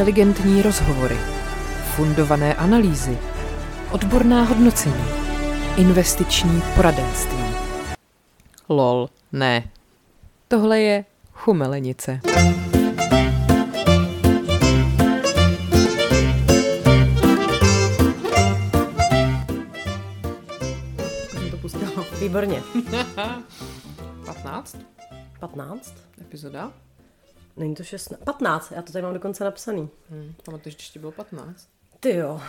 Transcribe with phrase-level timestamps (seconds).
[0.00, 1.16] Inteligentní rozhovory,
[1.96, 3.18] fundované analýzy,
[3.90, 5.04] odborná hodnocení,
[5.76, 7.44] investiční poradenství.
[8.68, 9.70] Lol, ne.
[10.48, 12.20] Tohle je chumelenice.
[21.30, 22.04] Jsem to pustila.
[22.20, 22.62] Výborně.
[24.26, 24.76] 15
[25.40, 25.94] 15?
[26.20, 26.72] epizoda.
[27.56, 28.20] Není to 16?
[28.24, 29.88] 15, já to tady mám dokonce napsaný.
[30.10, 31.68] Hmm, pamatuješ, že ještě bylo 15?
[32.00, 32.40] Ty jo.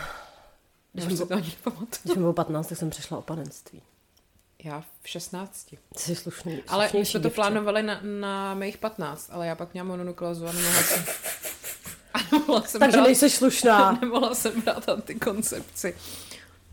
[0.92, 1.86] Když mi nepamatuju.
[2.02, 3.82] Když mi bylo 15, tak jsem přešla o panenství.
[4.64, 5.64] Já v 16.
[5.70, 6.62] Ty jsi slušný.
[6.68, 7.34] Ale my jsme to děvče.
[7.34, 11.04] plánovali na, na mých 15, ale já pak měla mononukleózu a nemohla jsem...
[12.14, 13.92] A nemohla jsem Takže brát, nejsi slušná.
[14.00, 15.94] nemohla jsem brát antikoncepci.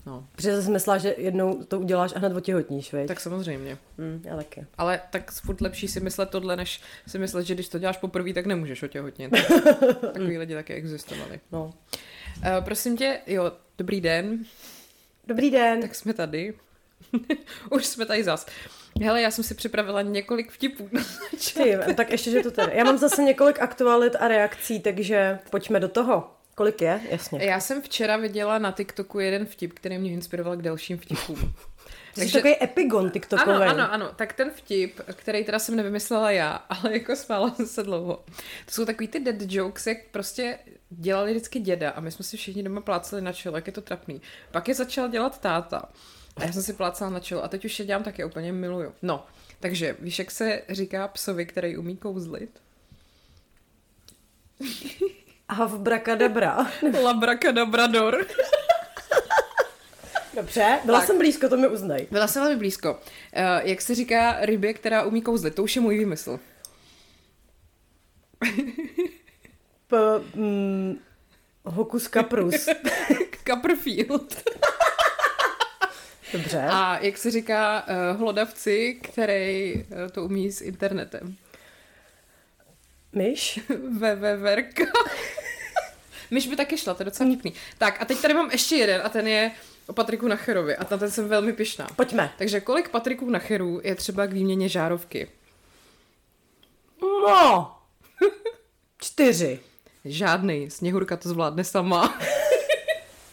[0.06, 3.08] No, Protože jsi myslela, že jednou to uděláš a hned otěhotníš, viď?
[3.08, 3.78] tak samozřejmě.
[3.98, 4.66] Hm, já taky.
[4.78, 8.32] Ale tak furt lepší si myslet tohle, než si myslet, že když to děláš poprvé,
[8.32, 9.30] tak nemůžeš otěhotnit.
[10.00, 11.40] Takový lidi taky existovali.
[11.52, 11.64] No.
[11.64, 14.44] Uh, prosím tě, jo, dobrý den,
[15.26, 15.80] Dobrý den.
[15.80, 16.54] tak jsme tady.
[17.70, 18.46] Už jsme tady zas.
[19.02, 20.88] Hele, já jsem si připravila několik vtipů.
[20.92, 21.02] na.
[21.54, 22.72] Ty, tak ještě, že to tady.
[22.76, 26.30] Já mám zase několik aktualit a reakcí, takže pojďme do toho.
[26.60, 27.00] Kolik je?
[27.10, 27.44] Jasně.
[27.44, 31.54] Já jsem včera viděla na TikToku jeden vtip, který mě inspiroval k dalším vtipům.
[32.14, 33.50] Jsi takový epigon tiktokový.
[33.50, 34.12] Ano, ano, ano.
[34.16, 38.24] Tak ten vtip, který teda jsem nevymyslela já, ale jako smála jsem se dlouho.
[38.66, 40.58] To jsou takový ty dead jokes, jak prostě
[40.90, 43.80] dělali vždycky děda a my jsme si všichni doma pláceli na čelo, jak je to
[43.80, 44.22] trapný.
[44.50, 45.88] Pak je začal dělat táta
[46.36, 48.94] a já jsem si plácala na čelo a teď už je dělám taky úplně miluju.
[49.02, 49.26] No,
[49.60, 52.62] takže víš, jak se říká psovi, který umí kouzlit?
[55.50, 56.66] Havbrakadabra.
[57.02, 58.26] Labracadabrador.
[60.36, 61.06] Dobře, byla Tak.
[61.06, 62.06] jsem blízko, to mi uznej.
[62.10, 62.92] Byla jsem velmi blízko.
[62.92, 62.98] Uh,
[63.62, 65.54] jak se říká rybě, která umí kouzlit?
[65.54, 66.40] To už je můj výmysl.
[69.86, 69.96] P,
[70.34, 70.98] mm,
[71.64, 72.68] hokus kaprus.
[73.48, 74.36] Copperfield.
[76.32, 76.66] Dobře.
[76.70, 81.36] A jak se říká uh, hlodavci, který uh, to umí s internetem?
[83.12, 83.60] Myš?
[83.68, 84.84] VVVRka.
[86.30, 87.52] Myš by taky šla, to je docela vtipný.
[87.78, 89.50] Tak a teď tady mám ještě jeden a ten je
[89.86, 91.88] o Patriku Nacherovi a na ten jsem velmi pyšná.
[91.96, 92.32] Pojďme.
[92.38, 95.28] Takže kolik Patriků Nacherů je třeba k výměně žárovky?
[97.02, 97.74] No.
[98.98, 99.60] Čtyři.
[100.04, 102.18] Žádný, Sněhurka to zvládne sama.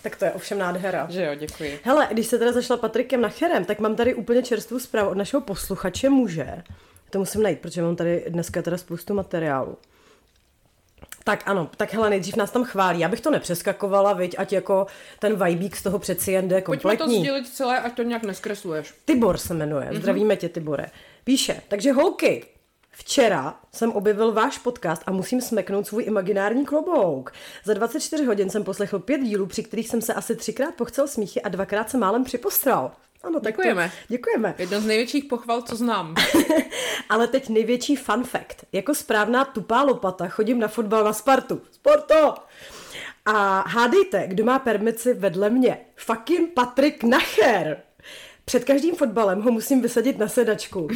[0.02, 1.08] Tak to je ovšem nádhera.
[1.10, 1.80] Že jo, děkuji.
[1.84, 5.42] Hele, když se teda zašla Patrikem Nacherem, tak mám tady úplně čerstvou zprávu od našeho
[5.42, 6.64] posluchače muže.
[7.10, 9.78] To musím najít, protože mám tady dneska teda spoustu materiálu.
[11.28, 13.00] Tak ano, tak hele, nejdřív nás tam chválí.
[13.00, 14.88] Já bych to nepřeskakovala, viď, ať jako
[15.20, 17.20] ten vibík z toho přeci jen jde Pojďme to kompletní.
[17.20, 18.94] sdělit celé, ať to nějak neskresluješ.
[19.06, 19.96] Tibor se jmenuje, Mhm.
[19.96, 20.86] zdravíme tě, Tibore.
[21.24, 22.46] Píše, takže holky,
[22.98, 27.34] včera jsem objevil váš podcast a musím smeknout svůj imaginární klobouk.
[27.64, 31.42] Za 24 hodin jsem poslechl pět dílů, při kterých jsem se asi třikrát pochcel smíchy
[31.42, 32.92] a dvakrát se málem připostral.
[33.24, 33.90] Ano, tak Děkujeme.
[33.90, 34.56] To, děkujeme.
[34.58, 36.16] Jedno z největších pochval, co znám.
[37.10, 38.66] Ale teď největší fun fact.
[38.72, 41.62] Jako správná tupá lopata chodím na fotbal na Spartu.
[41.72, 42.34] Sporto!
[43.26, 45.78] A hádejte, kdo má permici vedle mě.
[45.96, 47.82] Fucking Patrik Nacher.
[48.50, 50.88] Před každým fotbalem ho musím vysadit na sedačku.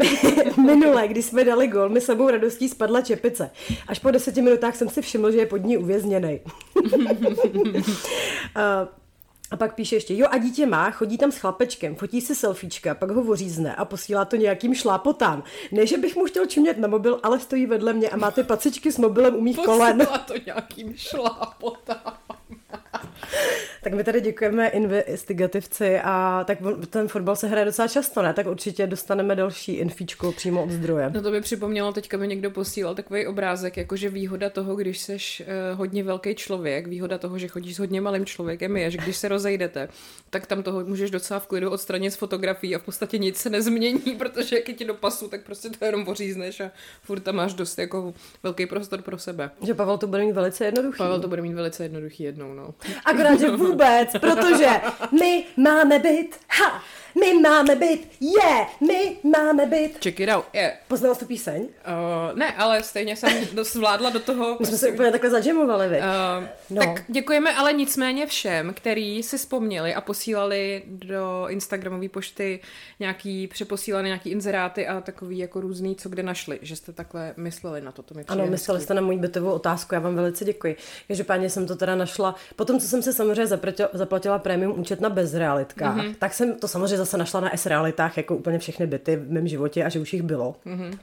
[0.66, 3.50] Minule, když jsme dali gol, mi sebou radostí spadla čepice.
[3.88, 6.40] Až po deseti minutách jsem si všiml, že je pod ní uvězněný.
[9.50, 12.94] A pak píše ještě, jo a dítě má, chodí tam s chlapečkem, fotí si selfiečka,
[12.94, 15.42] pak ho vořízne a posílá to nějakým šlápotám.
[15.72, 18.42] Ne, že bych mu chtěl čumět na mobil, ale stojí vedle mě a má ty
[18.42, 19.98] pacičky s mobilem u mých kolen.
[19.98, 22.18] Posílá to nějakým šlápotám.
[23.84, 26.58] Tak my tady děkujeme investigativci a tak
[26.90, 28.34] ten fotbal se hraje docela často, ne?
[28.34, 31.10] Tak určitě dostaneme další infíčko přímo od zdroje.
[31.14, 35.42] No to mi připomnělo, teďka mi někdo posílal takový obrázek, jakože výhoda toho, když seš
[35.72, 39.16] uh, hodně velký člověk, výhoda toho, že chodíš s hodně malým člověkem je, že když
[39.16, 39.88] se rozejdete,
[40.30, 43.50] tak tam toho můžeš docela v klidu odstranit z fotografií a v podstatě nic se
[43.50, 46.70] nezmění, protože jak je ti do pasu, tak prostě to jenom pořízneš a
[47.02, 49.50] furt tam máš dost jako velký prostor pro sebe.
[49.66, 50.98] Že Pavel to bude mít velice jednoduchý.
[50.98, 52.74] Pavel to bude mít velice jednoduchý jednou, no.
[53.04, 53.73] Akorát, že vůbec,
[54.18, 54.68] protože
[55.20, 56.82] my máme byt, ha,
[57.20, 59.98] my máme byt, je, yeah, my máme byt.
[60.02, 60.72] Check it out, yeah.
[60.88, 61.62] Poznala jsi tu píseň?
[61.62, 64.56] Uh, ne, ale stejně jsem dost zvládla do toho.
[64.60, 65.98] My jsme se úplně takhle zadžemovali, vy.
[65.98, 66.04] Uh,
[66.70, 66.80] No.
[66.82, 72.60] Tak děkujeme ale nicméně všem, který si vzpomněli a posílali do Instagramové pošty
[73.00, 77.80] nějaký, přeposílali nějaký inzeráty a takový jako různý, co kde našli, že jste takhle mysleli
[77.80, 80.76] na to, to mi Ano, mysleli jste na moji bytovou otázku, já vám velice děkuji.
[81.08, 85.08] Každopádně jsem to teda našla, potom co jsem se samozřejmě zaplatila, zaplatila prémium účet na
[85.10, 86.14] bezrealitkách, mm-hmm.
[86.18, 89.84] tak jsem to samozřejmě zase našla na S-realitách, jako úplně všechny byty v mém životě
[89.84, 90.56] a že už jich bylo.
[90.66, 90.98] Mm-hmm.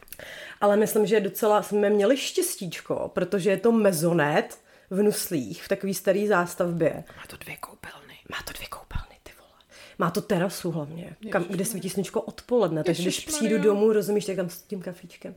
[0.61, 4.57] Ale myslím, že docela jsme měli štěstíčko, protože je to mezonet
[4.89, 7.03] v Nuslích, v takový starý zástavbě.
[7.17, 8.13] Má to dvě koupelny.
[8.31, 9.59] Má to dvě koupelny, ty vole.
[9.97, 14.35] Má to terasu hlavně, kam, kde svítí slunčko odpoledne, takže když přijdu domů, rozumíš, tak
[14.35, 15.35] tam s tím kafíčkem.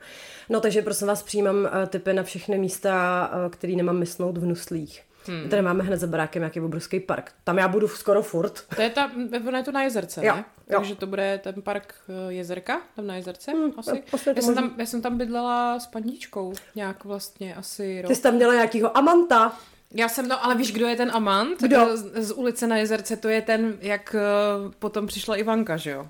[0.48, 4.46] No takže prosím vás přijímám eh, tipy na všechny místa, eh, který nemám mysnout v
[4.46, 5.02] Nuslích.
[5.26, 5.48] Hmm.
[5.48, 7.32] Tady máme hned za barákem nějaký obrovský park.
[7.44, 8.62] Tam já budu skoro furt.
[8.76, 9.10] To je ta,
[9.48, 10.44] ono je to na jezerce, Jo, ne?
[10.70, 10.78] jo.
[10.78, 14.02] Takže to bude ten park eh, Jezerka, tam na jezerce, Hmm, asi.
[14.36, 18.08] Já jsem, tam, já jsem tam bydlela s paníčkou nějak vlastně asi rok.
[18.08, 19.56] Ty jsi tam měla nějakýho Amanta.
[19.96, 21.62] Já jsem no, ale víš, kdo je ten Amant?
[21.62, 21.96] Kdo?
[21.96, 24.16] Z, z ulice na Jezerce, to je ten, jak
[24.66, 26.08] uh, potom přišla Ivanka, že jo?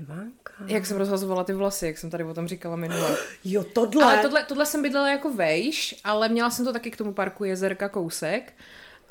[0.00, 0.52] Ivanka.
[0.66, 3.16] Jak jsem rozhazovala ty vlasy, jak jsem tady o tom říkala minule.
[3.44, 4.04] Jo, tohle.
[4.04, 7.44] Ale tohle, tohle jsem bydlela jako vejš, ale měla jsem to taky k tomu parku
[7.44, 8.52] Jezerka kousek.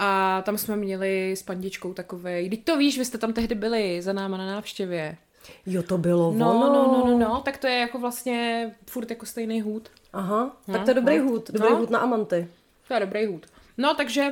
[0.02, 4.02] A tam jsme měli s pandičkou takovej, teď to víš, vy jste tam tehdy byli
[4.02, 5.18] za náma na návštěvě.
[5.66, 6.60] Jo, to bylo No, ono.
[6.74, 9.90] no, no, no, no, tak to je jako vlastně furt jako stejný hůd.
[10.14, 11.24] Aha, tak No, to je dobrý no.
[11.24, 11.52] hůd.
[11.52, 11.76] Dobrý No.
[11.78, 12.48] hůd na Amanty.
[12.88, 13.46] To je dobrý hůd.
[13.78, 14.32] No, takže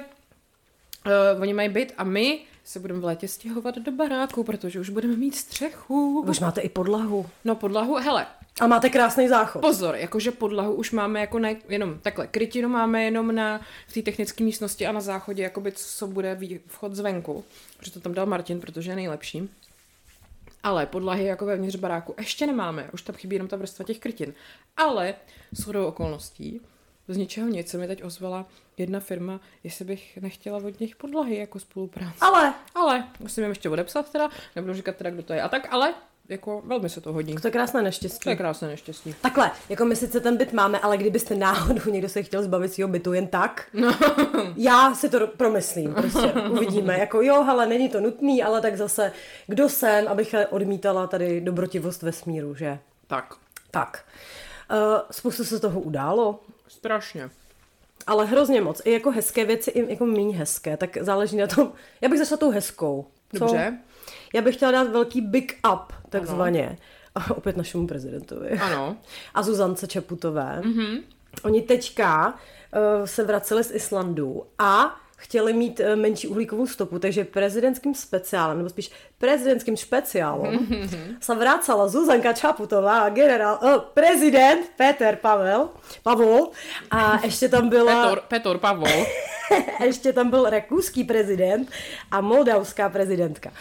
[1.08, 4.90] uh, oni mají byt a my se budeme v létě stěhovat do baráku, protože už
[4.90, 6.26] budeme mít střechu.
[6.28, 7.26] Už máte i podlahu.
[7.46, 8.26] No, podlahu, hele,
[8.60, 9.62] A máte krásný záchod.
[9.62, 14.02] pozor, jakože podlahu už máme jako ne, jenom takhle, krytinu máme jenom na, v té
[14.02, 17.44] technické místnosti a na záchodě, jakoby co bude vchod zvenku,
[17.78, 19.50] protože to tam dal Martin, protože je nejlepší.
[20.64, 24.34] Ale podlahy jako vevnitř baráku ještě nemáme, už tam chybí jenom ta vrstva těch krytin.
[24.78, 25.14] Ale
[25.56, 26.62] shodou okolností,
[27.08, 28.46] z ničeho nic se mi teď ozvala
[28.78, 32.18] jedna firma, jestli bych nechtěla od nich podlahy jako spolupráci.
[32.22, 35.68] Ale Ale musím jim ještě odepsat teda, nebudu říkat teda, kdo to je a tak,
[35.74, 35.94] ale
[36.30, 37.36] jako velmi se to hodí.
[37.36, 38.24] to je krásné neštěstí.
[38.24, 39.16] To je krásné neštěstí.
[39.22, 42.88] Takhle, jako my sice ten byt máme, ale kdybyste náhodou někdo se chtěl zbavit svého
[42.88, 43.98] bytu jen tak, no.
[44.56, 47.00] já si to promyslím, prostě uvidíme.
[47.00, 49.12] Jako jo, hele, není to nutný, ale tak zase,
[49.48, 52.80] kdo jsem, abych odmítala tady dobrotivost vesmíru, že?
[53.08, 53.34] Tak,
[53.72, 54.06] Tak,
[54.72, 54.78] uh,
[55.12, 56.40] spoustu se toho událo,
[56.78, 57.30] strašně.
[58.08, 58.82] ale hrozně moc.
[58.86, 61.72] I jako hezké věci, i jako méně hezké, tak záleží na tom.
[62.02, 63.06] Já bych začala tou hezkou.
[63.38, 63.40] Co?
[63.40, 63.78] Dobře.
[64.34, 66.78] Já bych chtěla dát velký big up, takzvaně.
[67.16, 68.52] A opět našemu prezidentovi.
[68.52, 68.98] Ano.
[69.34, 70.62] a Zuzance Čaputové.
[70.64, 71.02] Mm-hmm.
[71.44, 77.26] Oni teďka uh, se vraceli z Islandu a chtěli mít uh, menší uhlíkovou stopu, takže
[77.26, 81.18] prezidentským speciálem, nebo spíš prezidentským speciálem mm-hmm.
[81.20, 85.70] se vracela Zuzanka Čaputová generál, uh, prezident Peter Pavel,
[86.04, 86.52] Pavol
[86.92, 88.04] a ještě tam byla...
[88.04, 89.06] Petor, Petor Pavol.
[89.86, 91.72] ještě tam byl rakouský prezident
[92.12, 93.52] a moldavská prezidentka.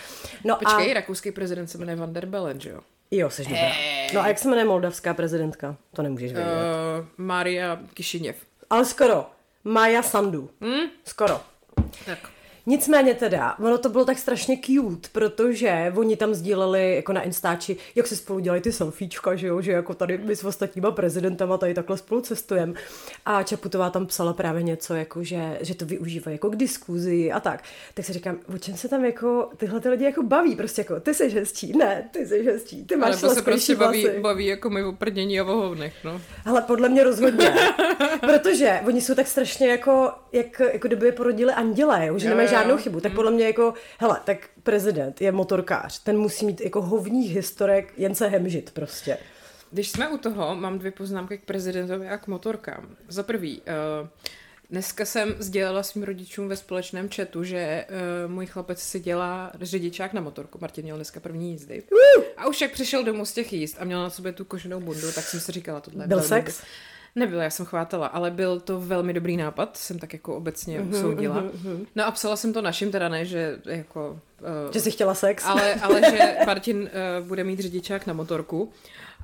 [0.44, 0.94] No Počkej, a...
[0.94, 2.80] rakouský prezident se jmenuje Van der Bellen, že jo?
[3.10, 3.72] Jo, jsi dobrá.
[4.14, 5.76] No a jak se jmenuje moldavská prezidentka?
[5.94, 6.50] To nemůžeš vědět.
[6.50, 8.36] Uh, Maria Kišiněv.
[8.70, 9.26] Ale skoro.
[9.66, 10.48] Maja Sandu.
[10.60, 10.90] Hmm?
[11.04, 11.40] Skoro.
[12.06, 12.35] Tak.
[12.66, 17.76] Nicméně teda, ono to bylo tak strašně cute, protože oni tam sdíleli jako na Instači,
[17.94, 21.58] jak se spolu dělají ty selfiečka, že jo, že jako tady my s ostatníma prezidentama
[21.58, 22.72] tady takhle spolu cestujeme.
[23.26, 27.40] A Čaputová tam psala právě něco, jako že, že to využívají jako k diskuzi a
[27.40, 27.62] tak.
[27.94, 31.00] Tak si říkám, o čem se tam jako tyhle ty lidi jako baví, prostě jako
[31.00, 34.20] ty jsi hezčí, ne, ty jsi hezčí, ty máš Ale to se prostě baví, vlasy.
[34.20, 36.20] baví jako my o prdění a o hovnech, no.
[36.44, 37.54] Ale podle mě rozhodně.
[38.20, 42.48] Protože oni jsou tak strašně jako, jak, jako kdyby je porodili andělé, už Jo, nemají
[42.58, 43.00] žádnou chybu.
[43.00, 47.92] Tak podle mě jako, hele, tak prezident je motorkář, ten musí mít jako hovních historek,
[47.96, 49.18] jen se hemžit prostě.
[49.70, 52.96] Když jsme u toho, mám dvě poznámky k prezidentovi a k motorkám.
[53.08, 53.60] Za prvý,
[54.02, 54.08] uh,
[54.70, 57.86] dneska jsem sdělila svým rodičům ve společném chatu, že
[58.26, 60.58] uh, můj chlapec si dělá řidičák na motorku.
[60.60, 61.82] Martin měl dneska první jízdy.
[62.36, 65.12] A už jak přišel domů z těch jízd a měl na sobě tu koženou bundu,
[65.12, 66.62] tak jsem si říkala, tohle Byl sex?
[67.16, 70.90] Nebyl, já jsem chvátala, ale byl to velmi dobrý nápad, jsem tak jako obecně Mhm,
[70.90, 71.44] usoudila.
[71.94, 74.20] No a psala jsem to našim, teda ne, že jako...
[74.66, 75.44] Uh, Že jsi chtěla sex?
[75.46, 76.78] ale, ale že Martin
[77.20, 78.72] uh, bude mít řidičák na motorku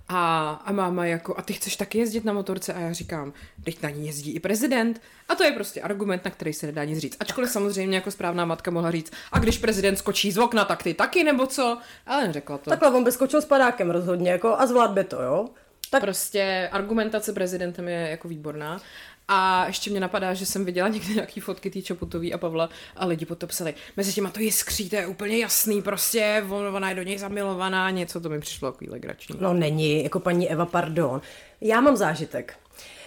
[0.08, 2.75] a, a máma jako, a ty chceš taky jezdit na motorce?
[2.75, 3.32] A já říkám,
[3.64, 5.00] teď na ní jezdí i prezident.
[5.28, 7.16] A to je prostě argument, na který se nedá nic říct.
[7.20, 10.94] Ačkoliv samozřejmě jako správná matka mohla říct, a když prezident skočí z okna, tak ty
[10.94, 11.78] taky, nebo co?
[12.06, 12.70] Ale neřekla to.
[12.70, 15.49] Takhle on by skočil s padákem rozhodně, jako a zvlád by to, jo?
[15.92, 18.80] Tak Prostě argumentace prezidentem je jako výborná.
[19.28, 23.06] A ještě mě napadá, že jsem viděla někde nějaký fotky té Čaputový a Pavla a
[23.06, 26.94] lidi potom psali, mezi těma to jiskří, to je úplně jasný, prostě on- ona je
[26.94, 29.37] do něj zamilovaná, něco, to mi přišlo takový legrační.
[29.40, 31.20] No není, jako paní Eva, pardon.
[31.61, 32.54] Já mám zážitek.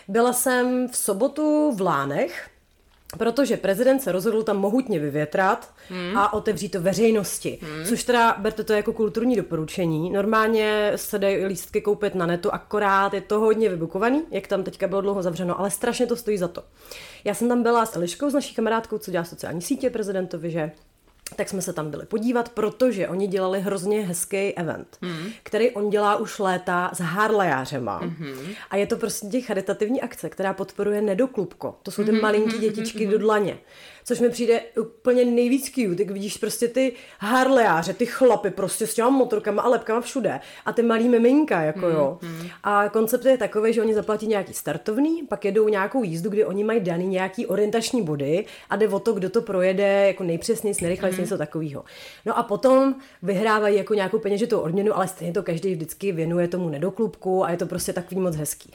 [0.08, 2.50] Byla jsem v sobotu v Lánech,
[3.18, 6.18] protože prezident se rozhodl tam mohutně vyvětrat hmm.
[6.18, 7.60] a otevřít to veřejnosti.
[7.62, 7.86] Hmm.
[7.86, 10.10] Což teda, berte to jako kulturní doporučení.
[10.10, 14.88] Normálně se dají lístky koupit na netu, akorát je to hodně vybukovaný, jak tam teďka
[14.88, 16.64] bylo dlouho zavřeno, ale strašně to stojí za to.
[17.24, 20.72] Já jsem tam byla s Eliškou, s naší kamarádkou, co dělá sociální sítě prezidentovi, že
[21.36, 25.30] tak jsme se tam byli podívat, protože oni dělali hrozně hezký event, mm.
[25.44, 28.02] který on dělá už léta s Harlejářema.
[28.02, 28.56] Mm-hmm.
[28.70, 31.80] A je to prostě charitativní akce, která podporuje Nedoklubko.
[31.84, 33.12] To jsou ty mm-hmm, malinký dětičky mm-hmm.
[33.12, 33.58] do dlaně
[34.06, 38.94] což mi přijde úplně nejvíc cute, jak vidíš prostě ty harleáře, ty chlapy prostě s
[38.94, 42.18] těma motorkama a lepkama všude a ty malý miminka, jako jo.
[42.22, 42.48] Mm, mm.
[42.64, 46.64] A koncept je takový, že oni zaplatí nějaký startovný, pak jedou nějakou jízdu, kdy oni
[46.64, 51.16] mají daný nějaký orientační body a jde o to, kdo to projede jako nejpřesněji, nejrychleji,
[51.16, 51.22] mm.
[51.22, 51.84] něco takového.
[52.26, 56.70] No a potom vyhrávají jako nějakou peněžitou odměnu, ale stejně to každý vždycky věnuje tomu
[56.70, 58.72] nedoklubku a je to prostě takový moc hezký.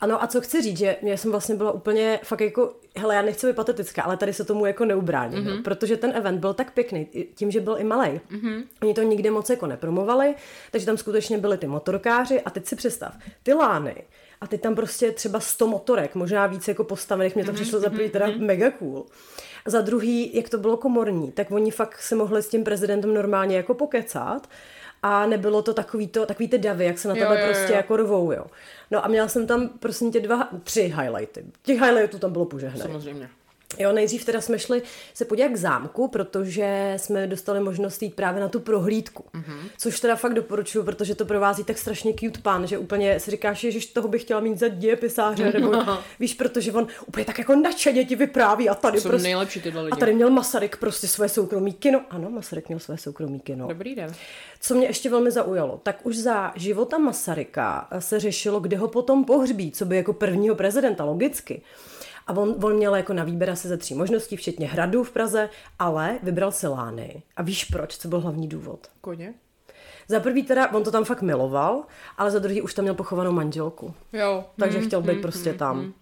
[0.00, 3.22] Ano, a co chci říct, že já jsem vlastně byla úplně fakt jako, hele, já
[3.22, 5.62] nechci být patetická, ale tady se tomu jako neubráním, mm-hmm.
[5.62, 8.20] protože ten event byl tak pěkný, tím, že byl i malý.
[8.30, 8.64] Mm-hmm.
[8.82, 10.34] Oni to nikde moc jako nepromovali,
[10.70, 13.94] takže tam skutečně byli ty motorkáři a teď si představ, ty lány,
[14.40, 17.54] a teď tam prostě třeba 100 motorek, možná víc jako postavených, mě to mm-hmm.
[17.54, 18.46] přišlo za prvý teda mm-hmm.
[18.46, 19.06] mega cool.
[19.66, 23.56] Za druhý, jak to bylo komorní, tak oni fakt si mohli s tím prezidentem normálně
[23.56, 24.48] jako pokecat
[25.02, 27.72] a nebylo to takový, to, takový ty davy, jak se na tebe jo, jo, prostě
[27.72, 27.76] jo.
[27.76, 28.46] jako rvou, jo.
[28.90, 31.44] No a měla jsem tam prostě tě dva, tři highlighty.
[31.62, 32.82] Těch highlightů tam bylo požehnané.
[32.82, 33.30] Samozřejmě.
[33.78, 34.82] Jo, nejdřív teda jsme šli
[35.14, 39.24] se podívat k zámku, protože jsme dostali možnost jít právě na tu prohlídku.
[39.34, 39.58] Mm-hmm.
[39.78, 43.60] Což teda fakt doporučuju, protože to provází tak strašně cute pan, že úplně si říkáš,
[43.60, 45.82] že toho bych chtěla mít za dějepisáře, nebo
[46.20, 49.82] víš, protože on úplně tak jako nadšeně ti vypráví a tady Jsou prostě, nejlepší tyhle
[49.82, 49.92] lidi.
[49.92, 52.00] A tady měl Masaryk prostě své soukromí kino.
[52.10, 53.68] Ano, Masaryk měl své soukromí kino.
[53.68, 54.14] Dobrý den.
[54.60, 59.24] Co mě ještě velmi zaujalo, tak už za života Masaryka se řešilo, kde ho potom
[59.24, 61.62] pohřbí, co by jako prvního prezidenta, logicky.
[62.28, 65.50] A on, on měl jako na výběr asi ze tří možností, včetně hradu v Praze,
[65.78, 67.22] ale vybral si Lány.
[67.36, 67.98] A víš proč?
[67.98, 68.86] Co byl hlavní důvod?
[69.00, 69.34] Koně?
[70.08, 71.82] Za prvý teda, on to tam fakt miloval,
[72.18, 73.94] ale za druhý už tam měl pochovanou manželku.
[74.12, 74.44] Jo.
[74.58, 75.78] Takže mm, chtěl být mm, prostě mm, tam.
[75.78, 75.92] Mm.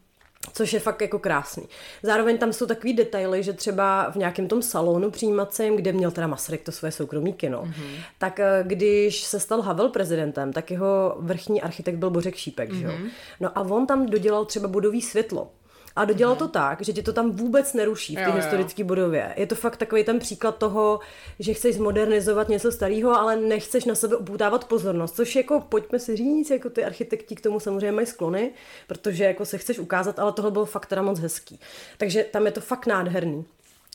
[0.53, 1.69] Což je fakt jako krásný.
[2.03, 6.27] Zároveň tam jsou takový detaily, že třeba v nějakém tom salonu přijímacím, kde měl teda
[6.27, 7.99] Masaryk to své soukromí kino, mm-hmm.
[8.19, 12.79] tak eh, když se stal Havel prezidentem, tak jeho vrchní architekt byl Bořek Šípek, mm-hmm.
[12.79, 12.93] že jo?
[12.93, 13.09] Mhm.
[13.41, 15.51] No a on tam dodělal třeba budový světlo.
[15.97, 16.39] A dodělal mhm.
[16.39, 19.35] to tak, že tě to tam vůbec neruší v té historické budově.
[19.37, 21.01] Je to fakt takový ten příklad toho,
[21.39, 25.17] že chceš zmodernizovat něco starého, ale nechceš na sebe upoutávat pozornost.
[25.17, 28.51] Což jako, pojďme si říct, jako ty architekti k tomu samozřejmě mají sklony,
[28.87, 31.61] protože jako se chceš ukázat, ale tohle bylo fakt teda moc hezký.
[31.99, 33.45] Takže tam je to fakt nádherný.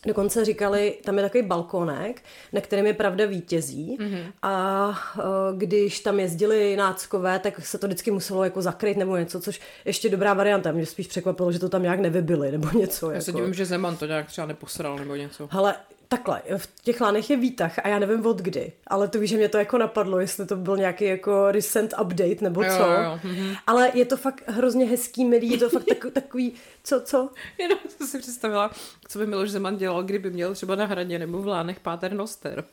[0.05, 4.31] Dokonce říkali, tam je takový balkónek, na kterém je pravda vítězí mm-hmm.
[4.41, 5.23] a uh,
[5.57, 10.09] když tam jezdili náckové, tak se to vždycky muselo jako zakryt nebo něco, což ještě
[10.09, 10.71] dobrá varianta.
[10.71, 13.09] Mě spíš překvapilo, že to tam nějak nevybili nebo něco.
[13.09, 13.25] Já jako.
[13.25, 15.47] se divím, že Zeman to nějak třeba neposral nebo něco.
[15.51, 15.75] Hele,
[16.11, 19.37] takhle, v těch lánech je výtah a já nevím od kdy, ale to víš, že
[19.37, 22.67] mě to jako napadlo, jestli to byl nějaký jako recent update nebo co.
[22.67, 23.55] Jo, jo, mhm.
[23.67, 26.53] Ale je to fakt hrozně hezký, milý, je to fakt takový, takový
[26.83, 27.29] co, co?
[27.57, 28.71] Jenom jsem si představila,
[29.07, 32.63] co by Miloš Zeman dělal, kdyby měl třeba na hradě nebo v lánech Páter Noster.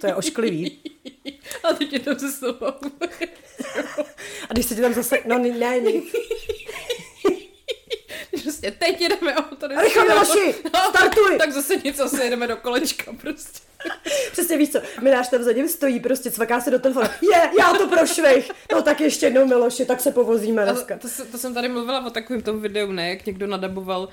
[0.00, 0.78] to je ošklivý.
[1.64, 2.46] A teď je to se
[4.48, 5.90] A když se ti tam zase, no ne, ne.
[8.46, 9.68] Prostě teď jedeme auto.
[9.68, 11.38] Rychle Miloši, no, startuj!
[11.38, 13.60] Tak zase něco asi jedeme do kolečka prostě.
[14.32, 17.08] Přesně víš co, Miláš tam za ním stojí, prostě cvaká se do telefonu.
[17.22, 18.50] Je, já to prošvih.
[18.72, 20.98] No tak ještě jednou Miloši, tak se povozíme dneska.
[20.98, 23.10] To, to, to, jsem tady mluvila o takovém tom videu, ne?
[23.10, 24.08] Jak někdo nadaboval uh,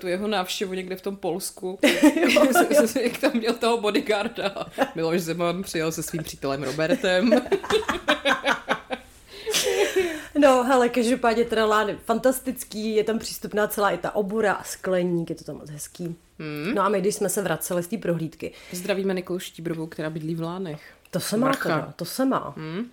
[0.00, 1.78] tu jeho návštěvu někde v tom Polsku.
[2.16, 2.86] jo, jo.
[3.00, 4.66] jak tam měl toho bodyguarda.
[4.94, 7.30] Miloš Zeman přijel se svým přítelem Robertem.
[10.38, 15.30] No, hele, každopádně teda lány fantastický, je tam přístupná celá i ta obura a skleník,
[15.30, 16.16] je to tam moc hezký.
[16.38, 16.74] Hmm.
[16.74, 18.52] No a my, když jsme se vraceli z té prohlídky.
[18.72, 20.82] Zdravíme Nikolu Štíbrovou, která bydlí v Lánech.
[21.10, 22.54] To se má teda, to se má.
[22.56, 22.90] Hmm.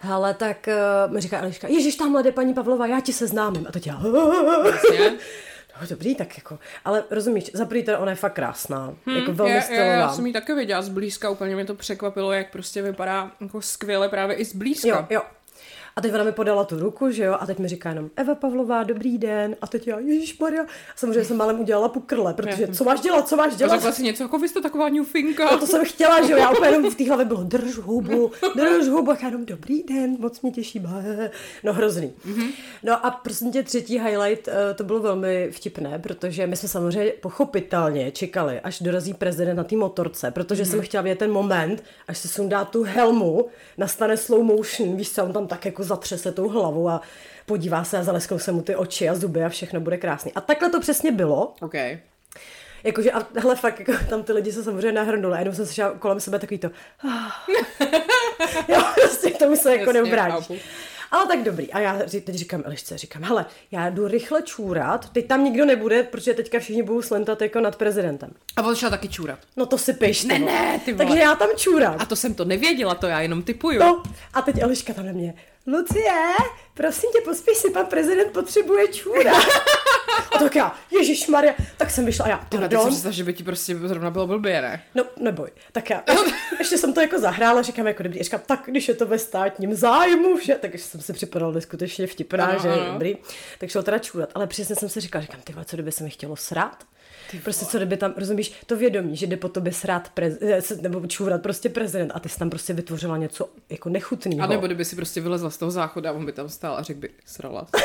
[0.00, 0.68] Hele, tak
[1.06, 3.66] uh, mi říká Eliška, ježiš, tamhle jde paní Pavlova, já ti se známím.
[3.68, 3.96] A teď já...
[4.62, 5.12] Vlastně.
[5.80, 9.32] No, dobrý, tak jako, ale rozumíš, za prvý teda ona je fakt krásná, hmm, jako
[9.32, 9.92] velmi je, stylová.
[9.92, 14.08] Já jsem ji taky viděla zblízka, úplně mě to překvapilo, jak prostě vypadá jako skvěle
[14.08, 14.88] právě i zblízka.
[14.88, 15.22] Jo, jo,
[16.00, 18.34] a teď ona mi podala tu ruku, že jo, a teď mi říká jenom Eva
[18.34, 19.56] Pavlová, dobrý den.
[19.60, 20.62] A teď já, Ježíš Maria.
[20.62, 20.66] A
[20.96, 23.72] samozřejmě jsem málem udělala pukrle, protože co máš dělat, co máš dělat?
[23.72, 25.44] A řekla si něco, jako vy jste taková ňufinka.
[25.50, 28.30] No, to jsem chtěla, že jo, já úplně jenom v té hlavě bylo drž hubu,
[28.56, 30.82] drž hubu, a já jenom dobrý den, moc mě těší.
[31.64, 32.12] No hrozný.
[32.26, 32.50] Mm-hmm.
[32.82, 37.12] No a prosím tě, třetí highlight, eh, to bylo velmi vtipné, protože my jsme samozřejmě
[37.20, 40.70] pochopitelně čekali, až dorazí prezident na té motorce, protože mm-hmm.
[40.70, 43.46] jsem chtěla vědět ten moment, až se sundá tu helmu,
[43.78, 47.00] nastane slow motion, víš co, on tam tak jako zatřese tou hlavou a
[47.46, 50.32] podívá se a zalesknou se mu ty oči a zuby a všechno bude krásný.
[50.34, 51.54] A takhle to přesně bylo.
[51.60, 51.98] Okay.
[52.84, 55.92] Jakože, a hele, fakt, jako, tam ty lidi se samozřejmě nahrnuli a jenom jsem slyšela
[55.98, 56.68] kolem sebe takový to.
[58.68, 60.52] jo, prostě to mi se jako neubráníš.
[61.10, 61.72] Ale tak dobrý.
[61.72, 66.02] A já teď říkám Elišce, říkám, hele, já jdu rychle čůrat, teď tam nikdo nebude,
[66.02, 68.30] protože teďka všichni budou slentat jako nad prezidentem.
[68.56, 69.38] A on šel taky čůrat.
[69.56, 71.04] No to si piš, Ne, ne, ty vole.
[71.04, 71.96] Takže já tam čůrám.
[71.98, 73.80] A to jsem to nevěděla, to já jenom typuju.
[73.80, 74.02] No,
[74.34, 75.34] a teď Eliška tam na mě.
[75.66, 76.12] Lucie,
[76.74, 79.32] prosím tě, pospíš si, pan prezident potřebuje čůra.
[80.34, 82.86] a tak já, Ježíš Maria, tak jsem vyšla a já, pardon.
[82.88, 84.82] představ, že by ti prostě zrovna bylo blbě, ne?
[84.94, 85.50] No, neboj.
[85.72, 88.22] Tak já, ještě, ještě jsem to jako zahrála, říkám jako dobrý.
[88.22, 92.46] Říkám, tak když je to ve státním zájmu, vše, tak jsem si připadala neskutečně vtipná,
[92.46, 92.92] Ano, že ano.
[92.92, 93.16] dobrý.
[93.58, 96.10] Tak šlo teda čůrat, ale přesně jsem si říkala, říkám, ty co kdyby se mi
[96.10, 96.84] chtělo srát?
[97.44, 101.06] Prostě co kdyby tam, rozumíš, to vědomí, že jde po tobě srát prez, eh, nebo
[101.06, 104.42] čůrat prostě prezident a ty jsi tam prostě vytvořila něco jako nechutného.
[104.42, 106.82] A nebo kdyby si prostě vylezla z toho záchoda a on by tam stál a
[106.82, 107.66] řekl by, srala.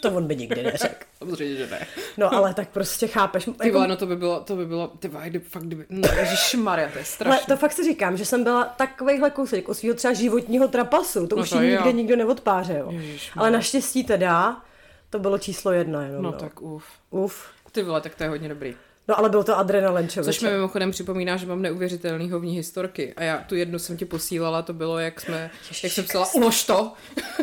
[0.00, 1.04] To on by nikdy neřekl.
[1.18, 1.86] Samozřejmě, že ne.
[2.16, 3.44] No ale tak prostě chápeš.
[3.44, 6.08] Ty Jako, no to by bylo, to by bylo, ty vole, kdyby, fakt kdyby, no,
[6.18, 7.46] ježišmarja, to je ale strašné.
[7.46, 11.26] to fakt si říkám, že jsem byla takovejhle kousek o svého třeba životního trapasu.
[11.26, 11.70] To No už to ti jo.
[11.76, 12.88] nikde nikdo neodpáře, jo.
[12.92, 13.40] Ježišmarja.
[13.40, 14.62] Ale naštěstí teda
[15.10, 16.22] to bylo číslo jedna jenom.
[16.22, 16.84] No No, tak uf.
[17.10, 17.44] Uf.
[17.72, 18.74] Ty vole, tak to je hodně dobrý.
[19.08, 20.38] No ale byl to adrenalin, člověče.
[20.38, 23.14] Což mi mimochodem připomíná, že mám neuvěřitelný hovní historky.
[23.16, 25.50] A já tu jednu jsem ti posílala, to bylo, jak jsme,
[25.82, 26.92] jak jsem psala, ulož to.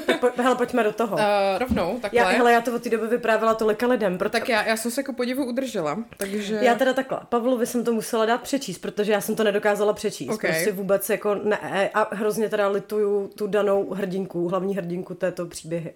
[0.06, 1.16] Tak po, hele, pojďme do toho.
[1.16, 1.24] Uh,
[1.58, 2.20] rovnou, takhle.
[2.20, 4.40] já, hele, já to od té doby vyprávěla tolika lidem, proto...
[4.40, 6.60] Tak já, já jsem se jako podivu udržela, takže...
[6.62, 10.30] Já teda takhle, Pavlovi jsem to musela dát přečíst, protože já jsem to nedokázala přečíst.
[10.30, 10.42] Ok.
[10.42, 15.94] Prostě vůbec jako ne, a hrozně teda lituju tu danou hrdinku, hlavní hrdinku této příběhy.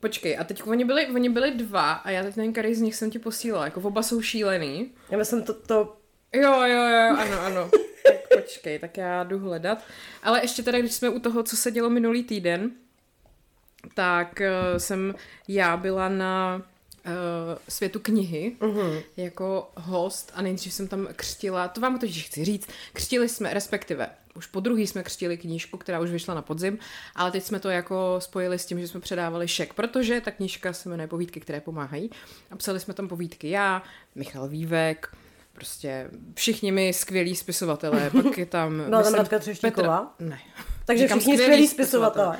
[0.00, 2.94] Počkej, a teď oni byli, oni byli dva a já teď nevím, který z nich
[2.94, 3.64] jsem ti posílala.
[3.64, 4.92] Jako oba jsou šílený.
[5.10, 5.96] Já myslím, to, to
[6.32, 7.70] Jo, jo, jo, ano, ano.
[8.06, 9.78] Tak počkej, tak já jdu hledat.
[10.22, 12.70] Ale ještě teda, když jsme u toho, co se dělo minulý týden,
[13.94, 15.14] tak uh, jsem
[15.48, 16.62] já byla na
[17.68, 19.02] světu knihy uh-huh.
[19.16, 24.08] jako host a nejdřív jsem tam křtila, to vám totiž chci říct, křtili jsme, respektive
[24.36, 26.78] už po druhý jsme křtili knížku, která už vyšla na podzim,
[27.14, 30.72] ale teď jsme to jako spojili s tím, že jsme předávali šek, protože ta knížka
[30.72, 32.10] se jmenuje Povídky, které pomáhají.
[32.50, 33.82] A psali jsme tam povídky já,
[34.14, 35.16] Michal Vývek,
[35.52, 38.76] prostě všichni mi skvělí spisovatelé, pak je tam...
[38.76, 40.00] Byla tam myslím, Radka Třeštíková?
[40.00, 40.38] Petra, ne.
[40.84, 42.38] Takže Říkám všichni skvělí spisovatelé.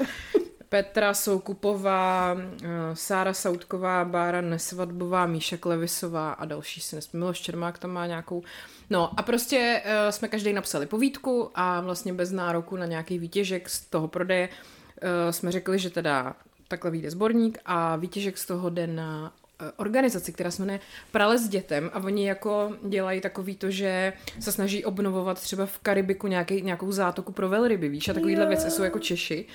[0.68, 7.20] Petra Soukupová, eh, Sára Sautková, Bára Nesvadbová, Míša Klevisová a další si nesmím.
[7.20, 8.42] Miloš Čermák tam má nějakou...
[8.90, 13.68] No a prostě uh, jsme každý napsali povídku a vlastně bez nároku na nějaký výtěžek
[13.68, 16.36] z toho prodeje uh, jsme řekli, že teda
[16.68, 20.80] takhle vyjde sborník a výtěžek z toho jde na eh, organizaci, která se jmenuje
[21.12, 25.78] Prales s dětem a oni jako dělají takový to, že se snaží obnovovat třeba v
[25.78, 29.46] Karibiku nějaký, nějakou zátoku pro velryby, víš, a takovýhle věci jsou jako Češi.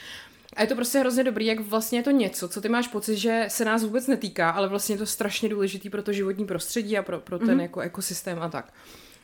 [0.55, 3.17] A je to prostě hrozně dobrý, jak vlastně je to něco, co ty máš pocit,
[3.17, 6.97] že se nás vůbec netýká, ale vlastně je to strašně důležitý pro to životní prostředí
[6.97, 7.61] a pro, pro ten mm-hmm.
[7.61, 8.73] jako ekosystém a tak.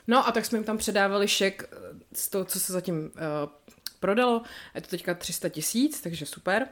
[0.07, 1.77] No a tak jsme jim tam předávali šek eh,
[2.13, 3.09] z toho, co se zatím uh,
[3.99, 4.41] prodalo.
[4.75, 6.67] Je to teďka 300 tisíc, takže super.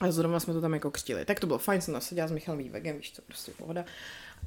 [0.00, 1.24] A zrovna jsme to tam jako křtili.
[1.24, 3.84] Tak to bylo fajn, jsem tam seděla s Michalem Vývegem, víš co, prostě pohoda.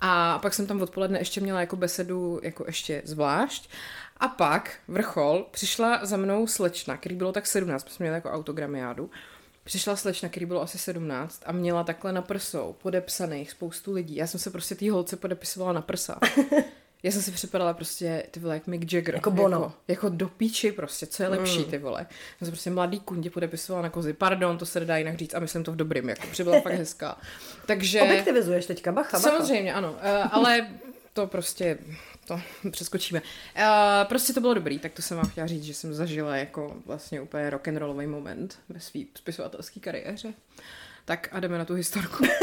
[0.02, 3.70] A pak jsem tam odpoledne ještě měla jako besedu jako ještě zvlášť.
[4.18, 8.32] A pak, vrchol, přišla za mnou slečna, který bylo tak 17, my jsme měli jako
[8.32, 9.10] autogramiádu.
[9.64, 14.16] Přišla slečna, který bylo asi 17 a měla takhle na prsou podepsaných spoustu lidí.
[14.16, 16.20] Já jsem se prostě té holce podepisovala na prsa.
[17.06, 19.16] Já jsem si připadala prostě, ty vole, jak Mick Jagger.
[19.16, 19.58] Jako Bono.
[19.58, 22.08] Jako, jako do píči prostě, co je lepší, ty vole.
[22.42, 24.14] Já jsem prostě mladý kundě podepisovala na kozy.
[24.14, 27.18] Pardon, to se nedá jinak říct a myslím to v dobrým, jako přibyla fakt hezká.
[27.66, 28.02] Takže...
[28.02, 29.30] Objektivizuješ teďka, bacha, bacha.
[29.30, 29.98] Samozřejmě, ano, uh,
[30.32, 30.68] ale
[31.16, 31.78] to prostě,
[32.28, 33.22] to přeskočíme.
[33.22, 33.66] Uh,
[34.10, 37.22] prostě to bylo dobrý, tak to jsem vám chtěla říct, že jsem zažila jako vlastně
[37.22, 40.34] úplně rock'n'rollový moment ve své spisovatelské kariéře.
[41.06, 42.26] Tak a jdeme na tu historku.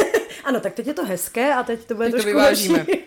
[0.44, 2.78] Ano, tak teď je to hezké a teď to bude Teď to trošku vyvážíme.
[2.78, 3.02] horší.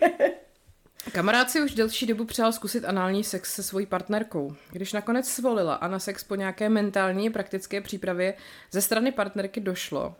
[1.12, 4.54] Kamarád si už delší dobu přál zkusit anální sex se svojí partnerkou.
[4.70, 8.34] Když nakonec svolila a na sex po nějaké mentální praktické přípravě
[8.70, 10.14] ze strany partnerky došlo,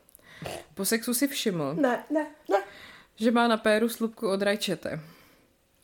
[0.74, 2.58] po sexu si všiml, Ne, ne, ne.
[3.16, 5.00] že má na péru slupku od rajčete.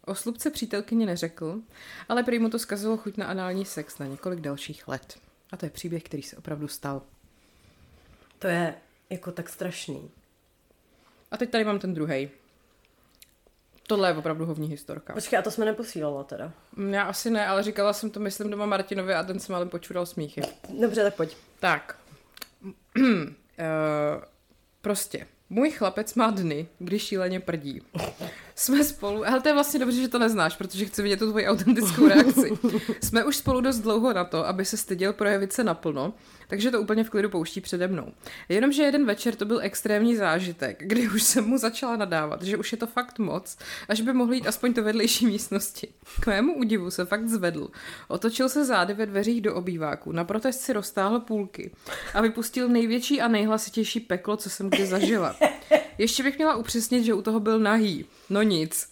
[0.06, 1.60] O slupce přítelkyni neřekl,
[2.08, 5.18] ale prý mu to zkazilo chuť na anální sex na několik dalších let.
[5.50, 7.02] A to je příběh, který se opravdu stal.
[8.38, 8.74] To je
[9.10, 10.10] jako tak strašný.
[11.30, 12.30] A teď tady mám ten druhý.
[13.86, 15.12] Tohle je opravdu hovní historka.
[15.12, 16.52] Počkej, a to jsme neposílala teda.
[16.90, 20.06] Já asi ne, ale říkala jsem to, myslím, doma Martinovi a ten se malem počural
[20.06, 20.42] smíchy.
[20.80, 21.36] Dobře, tak pojď.
[21.60, 21.98] Tak.
[22.64, 22.72] uh,
[24.80, 25.26] prostě.
[25.50, 27.82] Můj chlapec má dny, kdy šíleně prdí.
[28.54, 31.46] Jsme spolu, ale to je vlastně dobře, že to neznáš, protože chci vidět tu tvoji
[31.46, 32.52] autentickou reakci.
[33.02, 36.14] jsme už spolu dost dlouho na to, aby se styděl projevit se naplno,
[36.48, 38.12] takže to úplně v klidu pouští přede mnou.
[38.48, 42.72] Jenomže jeden večer to byl extrémní zážitek, kdy už jsem mu začala nadávat, že už
[42.72, 45.88] je to fakt moc, až by mohl jít aspoň do vedlejší místnosti.
[46.20, 47.68] K mému údivu se fakt zvedl,
[48.08, 51.70] otočil se zády ve dveřích do obýváku, na protest si roztáhl půlky
[52.14, 55.36] a vypustil největší a nejhlasitější peklo, co jsem kdy zažila.
[55.98, 58.04] Ještě bych měla upřesnit, že u toho byl nahý.
[58.32, 58.88] No nic.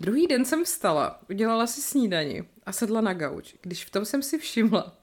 [0.00, 3.54] Druhý den jsem vstala, udělala si snídani a sedla na gauč.
[3.62, 4.96] Když v tom jsem si všimla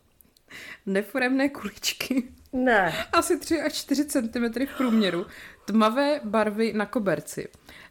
[0.86, 2.24] neforemné kuličky,
[2.54, 3.06] Ne.
[3.14, 5.26] asi 3 až 4 cm v průměru,
[5.66, 7.48] tmavé barvy na koberci.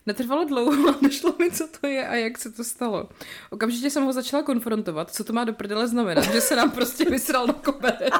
[0.06, 3.08] Netrvalo dlouho nešlo mi, co to je a jak se to stalo.
[3.50, 7.04] Okamžitě jsem ho začala konfrontovat, co to má do prdele znamenat, že se nám prostě
[7.04, 8.14] vysral na koberec.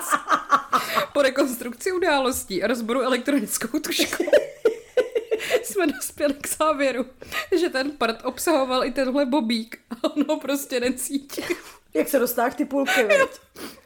[1.12, 4.24] Po rekonstrukci událostí a rozboru elektronickou tušku
[5.62, 7.06] jsme dospěli k závěru,
[7.60, 11.44] že ten prd obsahoval i tenhle bobík a on ho prostě necítil.
[11.94, 13.30] Jak se dostáš ty půlky, viď?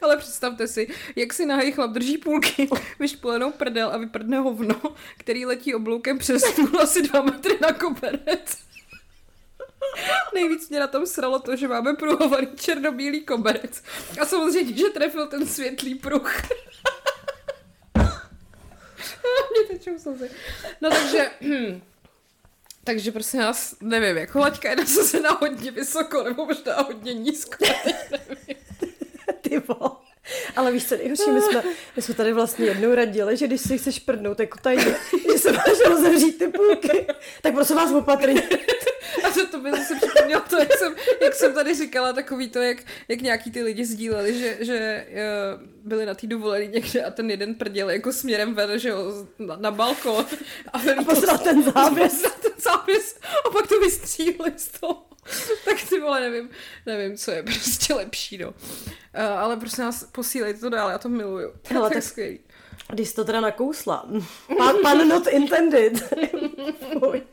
[0.02, 4.80] Ale představte si, jak si nahý chlap drží půlky, vyšpulenou prdel a vyprdne hovno,
[5.18, 8.58] který letí obloukem přes stůl asi dva metry na koberec.
[10.34, 13.82] Nejvíc mě na tom sralo to, že máme pruhovaný černobílý koberec.
[14.20, 16.42] A samozřejmě, že trefil ten světlý pruh.
[19.68, 20.30] Tečou slzy.
[20.80, 21.30] No takže...
[22.84, 27.64] Takže prosím nás, nevím, jako laťka je nasazena hodně vysoko, nebo možná hodně nízko.
[28.10, 28.56] nevím.
[29.40, 30.01] Ty vole.
[30.56, 31.62] Ale víš co, nejhorší, my jsme,
[31.96, 34.96] my jsme tady vlastně jednou radili, že když si chceš prdnout jako tajně,
[35.32, 37.06] že se máš rozevřít ty půlky,
[37.42, 38.42] tak prosím vás opatrně.
[39.24, 42.58] A to, to mi zase připomnělo to, jak jsem, jak jsem tady říkala, takový to,
[42.58, 47.10] jak, jak nějaký ty lidi sdíleli, že, že uh, byli na té dovolený někde a
[47.10, 50.26] ten jeden prděl jako směrem ven, že jo, na, na balkon.
[50.72, 52.22] A, A posral ten závěs.
[52.22, 55.11] Ten závěs a pak to vystříhli z toho.
[55.64, 56.50] tak ty vole, nevím,
[56.86, 58.48] nevím, co je prostě lepší, no.
[58.48, 58.54] Uh,
[59.38, 61.52] ale prosím nás, posílejte to dál, já to miluju.
[61.70, 62.38] Hele, je tak- skvělý.
[62.88, 64.08] Když jsi to teda nakousla.
[64.58, 66.14] Pan, pan not intended.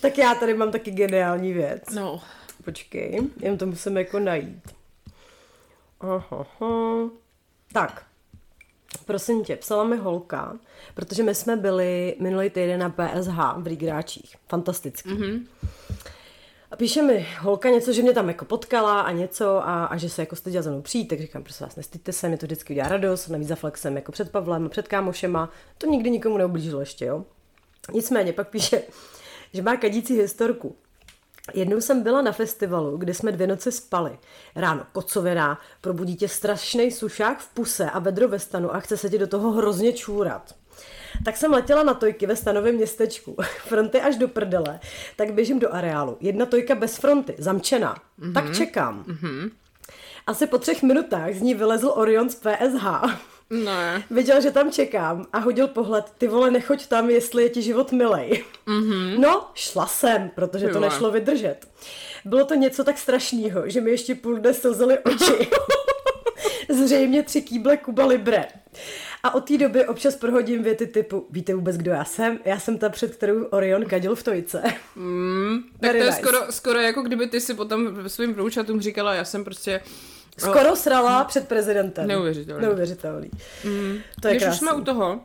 [0.00, 1.82] Tak já tady mám taky geniální věc.
[1.94, 2.22] No.
[2.64, 4.72] Počkej, jen to musím jako najít.
[6.00, 6.46] Aha.
[7.72, 8.06] Tak,
[9.04, 10.58] prosím tě, psala mi holka,
[10.94, 14.36] protože my jsme byli minulý týden na PSH v Rígráčích.
[14.48, 15.10] Fantastický.
[15.10, 15.46] Mm-hmm.
[16.72, 20.10] A píše mi holka něco, že mě tam jako potkala a něco a, a že
[20.10, 22.72] se jako styděla za mnou přijít, tak říkám, prosím vás, nestyďte se, mě to vždycky
[22.72, 27.24] udělá radost, navíc zaflexem jako před Pavlem před kámošema, to nikdy nikomu neublížilo ještě, jo.
[27.92, 28.82] Nicméně pak píše,
[29.52, 30.76] že má kadící historku.
[31.54, 34.18] Jednou jsem byla na festivalu, kde jsme dvě noci spali.
[34.54, 39.10] Ráno kocovina, probudí tě strašný sušák v puse a vedro ve stanu a chce se
[39.10, 40.54] ti do toho hrozně čůrat.
[41.24, 43.36] Tak jsem letěla na tojky ve stanovém městečku.
[43.66, 44.80] Fronty až do prdele.
[45.16, 46.16] Tak běžím do areálu.
[46.20, 47.94] Jedna tojka bez fronty, zamčená.
[47.94, 48.32] Mm-hmm.
[48.32, 49.04] Tak čekám.
[49.08, 49.50] Mm-hmm.
[50.26, 52.84] Asi po třech minutách z ní vylezl Orion z PSH.
[53.50, 54.04] Ne.
[54.10, 57.92] Viděl, že tam čekám a hodil pohled, ty vole, nechoď tam, jestli je ti život
[57.92, 58.44] milej.
[58.66, 59.18] Mm-hmm.
[59.18, 61.68] No, šla jsem, protože Ty to nešlo vydržet.
[62.24, 65.50] Bylo to něco tak strašného, že mi ještě půl dne slzely oči.
[66.68, 68.44] Zřejmě tři kýble Kuba Libre.
[69.22, 72.38] A od té doby občas prohodím věty typu, víte vůbec, kdo já jsem?
[72.44, 74.62] Já jsem ta, před kterou Orion kadil v tojce.
[74.96, 76.22] Mm, tak Very to je nice.
[76.22, 79.80] skoro, skoro jako kdyby ty si potom svým průčatům říkala, já jsem prostě...
[80.38, 82.06] Skoro srala před prezidentem.
[82.08, 82.62] Neuvěřitelný.
[82.62, 83.30] Neuvěřitelný.
[83.64, 83.98] Mm.
[84.20, 84.58] To je Když už krásný.
[84.68, 85.20] jsme u toho,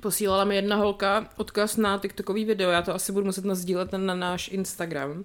[0.00, 4.06] posílala mi jedna holka odkaz na TikTokový video, já to asi budu muset nazdílet ten
[4.06, 5.24] na náš Instagram,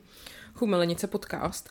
[0.54, 1.70] Chumelenice podcast,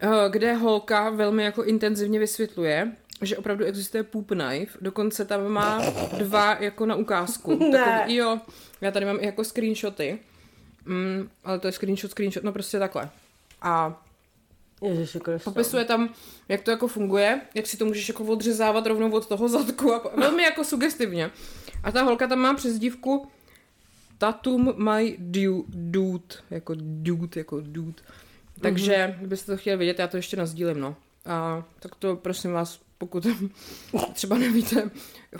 [0.00, 5.82] eh, kde holka velmi jako intenzivně vysvětluje, že opravdu existuje poop knife, dokonce tam má
[6.18, 7.58] dva jako na ukázku.
[7.58, 7.78] Ne.
[7.78, 8.40] Takový, jo,
[8.80, 10.18] já tady mám i jako screenshoty,
[10.84, 13.10] mm, ale to je screenshot, screenshot, no prostě takhle.
[13.62, 14.02] A
[14.82, 15.18] Ježiši.
[15.44, 16.14] Popisuje tam,
[16.48, 19.98] jak to jako funguje, jak si to můžeš jako odřezávat rovnou od toho zadku a
[19.98, 21.30] po- velmi jako sugestivně.
[21.82, 23.26] A ta holka tam má přezdívku
[24.18, 28.02] Tatum my du- dude, jako dude, jako dude.
[28.60, 29.18] Takže, mm-hmm.
[29.18, 30.96] kdybyste to chtěli vidět, já to ještě nazdílím, no.
[31.26, 33.26] A tak to prosím vás, pokud
[34.12, 34.90] třeba nevíte,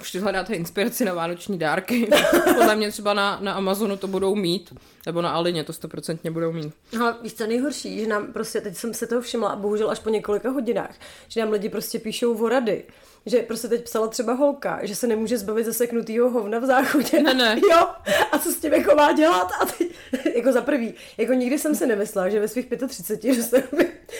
[0.01, 2.11] už si hledáte inspiraci na vánoční dárky,
[2.45, 4.75] podle mě třeba na, na Amazonu to budou mít,
[5.07, 6.73] nebo na Alině to stoprocentně budou mít.
[6.99, 10.11] No, víš, co nejhorší, že nám prostě, teď jsem se toho všimla, bohužel až po
[10.11, 10.95] několika hodinách,
[11.29, 12.85] že nám lidi prostě píšou o rady.
[13.27, 17.23] Že prostě teď psala třeba holka, že se nemůže zbavit zaseknutýho hovna v záchodě.
[17.23, 17.61] Ne, ne.
[17.71, 17.87] Jo,
[18.33, 19.49] a co s tím jako má dělat?
[19.61, 19.89] A teď,
[20.37, 23.63] jako za prvý, jako nikdy jsem si nemyslela, že ve svých 35, že se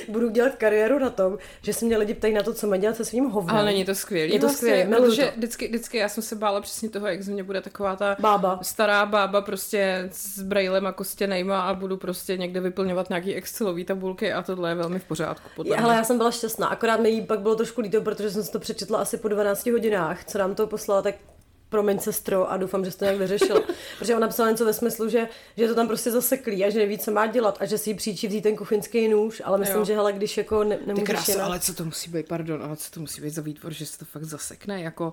[0.09, 2.97] budu dělat kariéru na tom, že se mě lidi ptají na to, co má dělat
[2.97, 3.57] se svým hovnem.
[3.57, 4.33] Ale není to skvělé.
[4.33, 5.33] Je to skvělé, miluju protože to.
[5.37, 8.59] vždycky, vždycky já jsem se bála přesně toho, jak ze mě bude taková ta Bába.
[8.63, 14.33] stará bába prostě s brailem a kostěnejma a budu prostě někde vyplňovat nějaký Excelový tabulky
[14.33, 15.49] a tohle je velmi v pořádku.
[15.57, 18.43] Podle Ale já jsem byla šťastná, akorát mi jí pak bylo trošku líto, protože jsem
[18.43, 21.15] si to přečetla asi po 12 hodinách, co nám to poslala, tak
[21.69, 23.61] promiň sestro a doufám, že jsi to nějak vyřešila.
[23.99, 26.99] protože ona psala něco ve smyslu, že, že to tam prostě zaseklý a že neví,
[26.99, 29.85] co má dělat a že si jí příčí vzít ten kuchyňský nůž, ale myslím, Jo.
[29.85, 32.77] že hele, když jako ne, nemůžeš krása, jinak- ale co to musí být, pardon, ale
[32.77, 35.13] co to musí být za výtvor, že se to fakt zasekne, jako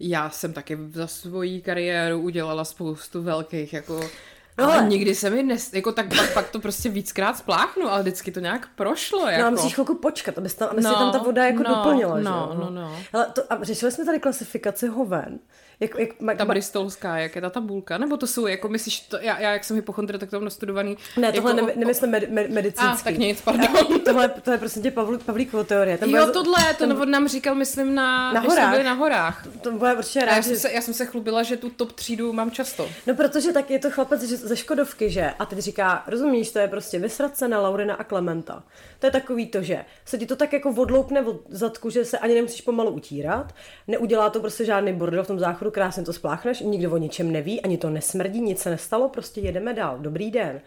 [0.00, 4.10] já jsem taky za svoji kariéru udělala spoustu velkých, jako
[4.58, 5.72] No ale nikdy se mi nes...
[5.72, 9.44] jako tak pak, pak to prostě víckrát spláchnu, ale vždycky to nějak prošlo, jako.
[9.44, 12.18] No musíš chvilku počkat, aby, tam, aby No, si tam ta voda jako no, doplnila,
[12.18, 12.60] že no, jo?
[12.60, 12.96] no, no.
[13.12, 15.38] Hele, to, a řešili jsme tady klasifikaci hoven.
[15.80, 19.16] Jak, jak, ma, Ta bristolská, jak je ta tabulka, nebo to jsou, jako myslíš, to,
[19.20, 20.96] já, já jak jsem hypochondr, tak to mám nastudovaný.
[21.16, 23.00] ne, tohle jako, ne, nemyslím med, med, medicínský.
[23.00, 24.00] A, tak nic, pardon.
[24.04, 25.98] tohle, to je prostě tě Pavlí, Pavlíkovo teorie.
[25.98, 27.10] Ten Jo, bude- tohle, to ten- ten...
[27.10, 28.70] nám říkal, myslím, na, Na horách.
[28.70, 29.46] byli na horách.
[29.62, 31.92] To bude určitě A já rád, jsem, se, já jsem se chlubila, že tu top
[31.92, 32.88] třídu mám často.
[33.06, 35.30] No protože tak je to chlapec že- ze Škodovky, že?
[35.38, 38.62] A teď říká, rozumíš, to je prostě vysrat se na Laurina a Klementa.
[38.98, 42.18] To je takový to, že se ti to tak jako odloupne od zadku, že se
[42.18, 43.54] ani nemusíš pomalu utírat.
[43.88, 47.62] Neudělá to prostě žádný bordel v tom záchodu, krásně to spláchneš, nikdo o ničem neví,
[47.62, 49.98] ani to nesmrdí, nic se nestalo, prostě jedeme dál.
[49.98, 50.60] Dobrý den.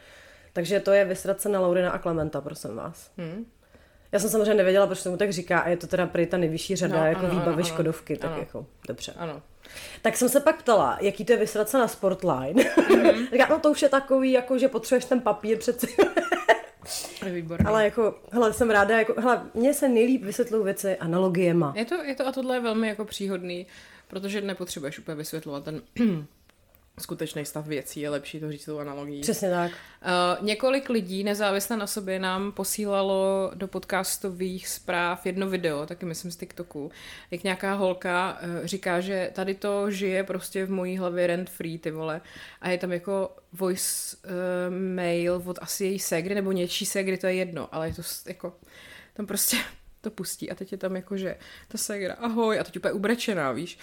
[0.53, 3.11] Takže to je vysrat se na Laurina a Klementa, prosím vás.
[3.17, 3.45] Hmm.
[4.11, 6.37] Já jsem samozřejmě nevěděla, proč se mu tak říká a je to teda prý ta
[6.37, 7.63] nejvyšší řada No, jako ano, výbavy ano, ano.
[7.63, 8.39] Škodovky, tak Ano.
[8.39, 9.13] jako dobře.
[9.17, 9.41] Ano.
[10.01, 12.63] Tak jsem se pak ptala, jaký to je vysrat se na Sportline.
[12.77, 12.99] Mhm.
[12.99, 13.31] Mm-hmm.
[13.31, 15.87] Říká, no to už je takový, jako že potřebuješ ten papír přeci.
[17.25, 17.65] Je výborný.
[17.65, 21.73] Ale jako, hele, jsem ráda, jako, hele, mně se nejlíp vysvětlují věci analogiema.
[21.75, 23.65] Je to, je to a tohle je velmi jako příhodný,
[24.09, 25.81] protože nepotřebuješ úplně vysvětlovat ten
[26.99, 29.21] skutečný stav věcí, je lepší to říct tou analogií.
[29.21, 29.71] Přesně tak.
[29.71, 36.31] Uh, několik lidí nezávisle na sobě nám posílalo do podcastových zpráv jedno video, taky myslím
[36.31, 36.91] z TikToku,
[37.31, 41.77] jak nějaká holka uh, říká, že tady to žije prostě v mojí hlavě rent free,
[41.77, 42.21] ty vole.
[42.61, 47.27] A je tam jako voice uh, mail od asi její segry, nebo něčí segry, to
[47.27, 48.53] je jedno, ale je to jako,
[49.13, 49.57] tam prostě
[50.01, 51.35] to pustí a teď je tam jako, že
[51.67, 53.77] ta segra, ahoj, a teď úplně ubrečená, víš.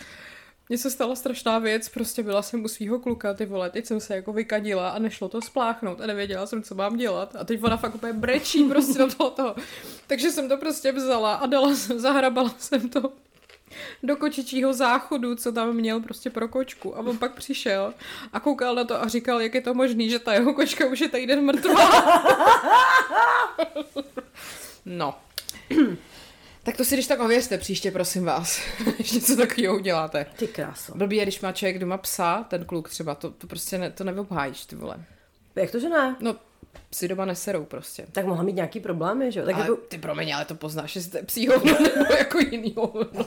[0.68, 4.00] Mně se stala strašná věc, prostě byla jsem u svého kluka, ty vole, teď jsem
[4.00, 7.36] se jako vykadila a nešlo to spláchnout a nevěděla jsem, co mám dělat.
[7.36, 9.54] A teď ona fakt úplně brečí prostě do toho, toho.
[10.06, 13.12] Takže jsem to prostě vzala a dala jsem, zahrabala jsem to
[14.02, 16.96] do kočičího záchodu, co tam měl prostě pro kočku.
[16.96, 17.94] A on pak přišel
[18.32, 21.00] a koukal na to a říkal, jak je to možný, že ta jeho kočka už
[21.00, 22.02] je týden mrtvá.
[24.86, 25.14] no.
[26.62, 28.60] Tak to si když tak ověřte příště, prosím vás.
[28.96, 30.26] Když něco takového uděláte.
[30.36, 30.94] Ty kráso.
[30.94, 34.04] Blbý je, když má člověk doma psa, ten kluk třeba, to, to prostě ne, to
[34.04, 34.96] neobhájíš, ty vole.
[35.54, 36.16] Jak to, že ne?
[36.20, 36.36] No,
[36.90, 38.06] psi doma neserou prostě.
[38.12, 39.46] Tak mohla mít nějaký problémy, že jo?
[39.46, 42.38] Tak Ale jako, ty promiň, ale to poznáš, jestli to je psí hovno nebo jako
[42.38, 43.24] jiný hovno.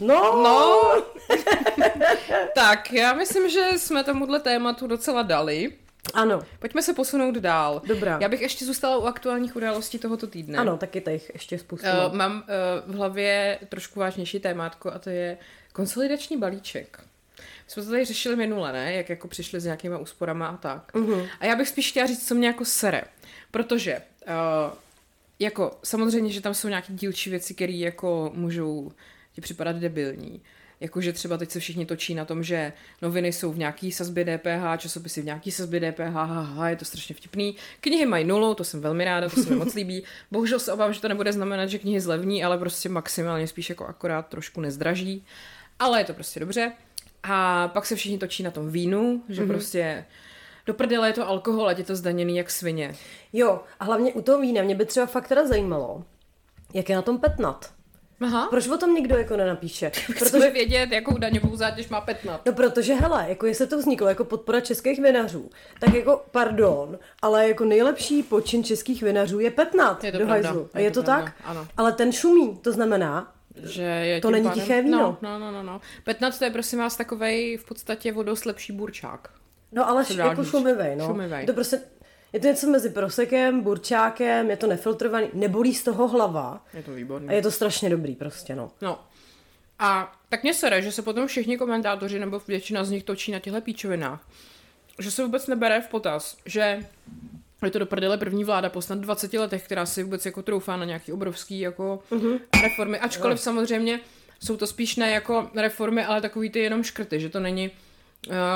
[0.00, 0.82] no, No,
[2.54, 5.72] tak já myslím, že jsme tomuhle tématu docela dali.
[6.14, 7.82] Ano, Pojďme se posunout dál.
[7.86, 8.18] Dobrá.
[8.22, 10.58] Já bych ještě zůstala u aktuálních událostí tohoto týdne.
[10.58, 11.86] ano, taky těch ještě spoustu.
[11.86, 12.32] Uh, mám
[12.86, 15.38] uh, v hlavě trošku vážnější témátko a to je
[15.72, 17.00] konsolidační balíček.
[17.38, 18.92] My jsme to tady řešili minule, ne?
[18.92, 20.92] Jak jako přišli s nějakýma úsporama a tak.
[20.94, 21.28] Uh-huh.
[21.40, 23.02] A já bych spíš chtěla říct, co mě jako sere.
[23.50, 24.72] Protože uh,
[25.38, 28.92] jako samozřejmě, že tam jsou nějaké dílčí věci, které jako můžou
[29.32, 30.42] ti připadat debilní.
[30.80, 34.78] Jakože třeba teď se všichni točí na tom, že noviny jsou v nějaký sazbě DPH,
[34.78, 37.56] časopisy v nějaký sazbě DPH, haha, je to strašně vtipný.
[37.80, 40.04] Knihy mají nulu, to jsem velmi ráda, to se mi moc líbí.
[40.30, 43.86] Bohužel se obávám, že to nebude znamenat, že knihy zlevní, ale prostě maximálně spíš jako
[43.86, 45.24] akorát trošku nezdraží.
[45.78, 46.72] Ale je to prostě dobře.
[47.22, 49.48] A pak se všichni točí na tom vínu, že mm-hmm.
[49.48, 50.04] prostě
[50.66, 52.94] do prdele je to alkohol, ať je to zdaněný jak svině.
[53.32, 56.04] Jo, a hlavně u toho vína mě by třeba fakt teda zajímalo,
[56.74, 57.77] jak je na tom petnat.
[58.20, 58.46] Aha.
[58.50, 59.90] Proč o tom nikdo jako nenapíše?
[60.18, 62.40] Protože vědět, jakou daňovou zátěž má petnat.
[62.46, 65.50] No protože, hele, jako jestli to vzniklo jako podpora českých vinařů,
[65.80, 70.48] tak jako, pardon, ale jako nejlepší počin českých vinařů je petnat Je to do pravda,
[70.48, 70.70] hajzlu.
[70.74, 71.34] A je je to to pravda, tak?
[71.44, 71.66] ano.
[71.76, 73.32] Ale ten šumí, to znamená,
[73.64, 74.98] Že je To není tiché víno.
[74.98, 75.80] No, no, no, no, no.
[76.04, 79.28] Petnat to je prosím vás takovej v podstatě o dost lepší burčák.
[79.72, 81.06] no ale š- jako šumivej, no.
[81.06, 81.46] Šumivej.
[81.46, 81.80] To prostě,
[82.32, 86.92] je to něco mezi prosekem, burčákem, je to nefiltrovaný, nebolí z toho hlava Je to
[86.92, 87.28] výborný.
[87.28, 88.70] a je to strašně dobrý prostě, no.
[88.82, 89.00] No.
[89.78, 93.38] A tak mě sere, že se potom všichni komentátoři, nebo většina z nich točí na
[93.38, 94.28] těchto píčovinách.
[94.98, 96.86] Že se vůbec nebere v potaz, že
[97.64, 100.76] je to do prdele první vláda po snad 20 letech, která si vůbec jako troufá
[100.76, 102.40] na nějaký obrovský jako uh-huh.
[102.62, 102.98] reformy.
[102.98, 104.00] Ačkoliv samozřejmě
[104.40, 107.70] jsou to spíš ne jako reformy, ale takový ty jenom škrty, že to není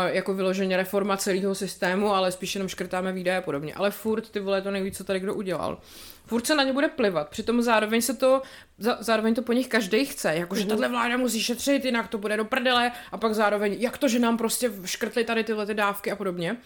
[0.07, 3.75] jako vyloženě reforma celého systému, ale spíš jenom škrtáme výdaje a podobně.
[3.75, 5.79] Ale furt ty vole to nejvíc, co tady kdo udělal.
[6.27, 8.43] Furt se na ně bude plivat, přitom zároveň se to,
[8.79, 10.69] za, zároveň to po nich každý chce, jakože mm-hmm.
[10.69, 14.19] tahle vláda musí šetřit, jinak to bude do prdele a pak zároveň, jak to, že
[14.19, 16.57] nám prostě škrtli tady tyhle ty dávky a podobně.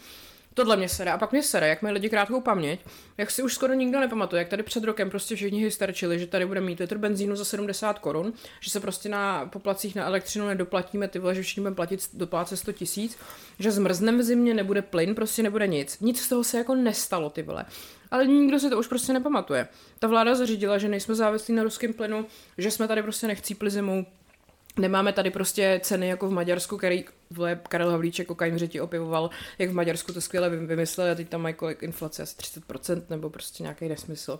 [0.57, 1.13] Tohle mě sere.
[1.13, 2.81] A pak mě sere, jak mají lidi krátkou paměť,
[3.19, 6.47] jak si už skoro nikdo nepamatuje, jak tady před rokem prostě všichni hysterčili, že tady
[6.47, 11.09] bude mít litr benzínu za 70 korun, že se prostě na poplacích na elektřinu nedoplatíme,
[11.09, 13.19] ty vole, že všichni budeme platit dopláce 100 tisíc,
[13.59, 16.01] že zmrzneme v zimě, nebude plyn, prostě nebude nic.
[16.01, 17.65] Nic z toho se jako nestalo, ty vole.
[18.11, 19.69] Ale nikdo si to už prostě nepamatuje.
[19.99, 22.27] Ta vláda zařídila, že nejsme závislí na ruském plynu,
[22.59, 24.07] že jsme tady prostě nechcípli zimou,
[24.79, 29.71] Nemáme tady prostě ceny jako v Maďarsku, který vole, Karel Havlíček kokain řeti opěvoval, jak
[29.71, 33.63] v Maďarsku to skvěle vymysleli a teď tam mají kolik inflace, asi 30% nebo prostě
[33.63, 34.39] nějaký nesmysl.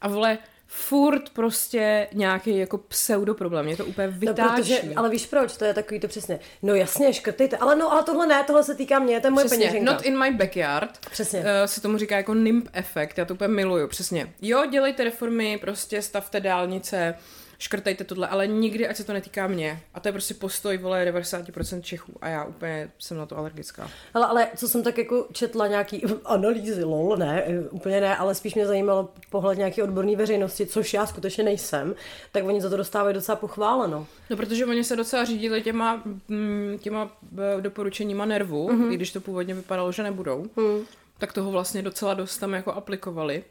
[0.00, 3.64] A vole, furt prostě nějaký jako pseudo problém.
[3.64, 4.42] Mě to úplně vytáčí.
[4.42, 5.56] No, protože, ale víš proč?
[5.56, 6.40] To je takový to přesně.
[6.62, 7.56] No jasně, škrtejte.
[7.56, 9.92] Ale no, ale tohle ne, tohle se týká mě, to je moje přesně, peněženka.
[9.92, 10.98] not in my backyard.
[11.10, 11.40] Přesně.
[11.40, 14.34] Uh, se tomu říká jako NIMP efekt, já to úplně miluju, přesně.
[14.42, 17.14] Jo, dělejte reformy, prostě stavte dálnice,
[17.60, 19.82] škrtajte tohle, ale nikdy, ať se to netýká mě.
[19.94, 23.90] A to je prostě postoj, vole, 90% Čechů a já úplně jsem na to alergická.
[24.14, 28.54] Ale, ale co jsem tak jako četla nějaký analýzy, lol, ne, úplně ne, ale spíš
[28.54, 31.94] mě zajímalo pohled nějaký odborný veřejnosti, což já skutečně nejsem,
[32.32, 34.06] tak oni za to dostávají docela pochváleno.
[34.30, 38.92] No, protože oni se docela řídili těma, mm, těma eh, doporučeníma nervu, mm-hmm.
[38.92, 40.46] i když to původně vypadalo, že nebudou.
[40.56, 40.80] Mm.
[41.18, 43.44] Tak toho vlastně docela dost tam jako aplikovali.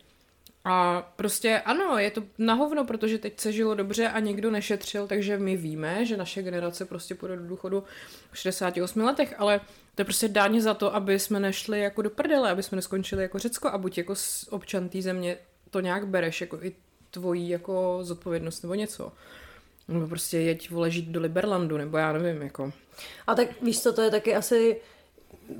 [0.65, 5.07] A prostě ano, je to na hovno, protože teď se žilo dobře a nikdo nešetřil,
[5.07, 7.83] takže my víme, že naše generace prostě půjde do důchodu
[8.31, 9.61] v 68 letech, ale
[9.95, 13.21] to je prostě dáně za to, aby jsme nešli jako do prdele, aby jsme neskončili
[13.21, 14.13] jako Řecko a buď jako
[14.49, 15.37] občan té země
[15.69, 16.75] to nějak bereš, jako i
[17.11, 19.11] tvojí jako zodpovědnost nebo něco.
[19.87, 22.73] Nebo prostě jeď vole žít do Liberlandu, nebo já nevím, jako.
[23.27, 24.81] A tak víš co, to je taky asi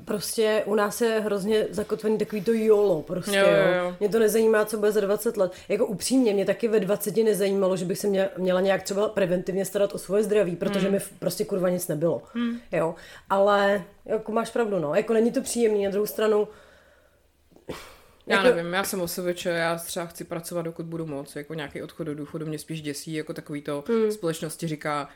[0.04, 3.96] prostě u nás je hrozně zakotvený takový to jolo prostě, jo, jo, jo.
[4.00, 5.52] Mě to nezajímá, co bude za 20 let.
[5.68, 9.64] Jako upřímně, mě taky ve 20 nezajímalo, že bych se mě, měla nějak třeba preventivně
[9.64, 10.92] starat o svoje zdraví, protože hmm.
[10.92, 12.22] mi prostě kurva nic nebylo.
[12.34, 12.60] Hmm.
[12.72, 12.94] Jo,
[13.30, 14.94] ale jako máš pravdu, no.
[14.94, 16.48] Jako není to příjemný, na druhou stranu
[18.26, 18.56] já jako...
[18.56, 22.14] nevím, já jsem osobeč, já třeba chci pracovat, dokud budu moc, jako nějaký odchod do
[22.14, 24.12] důchodu mě spíš děsí, jako takový to hmm.
[24.12, 25.08] společnosti říká,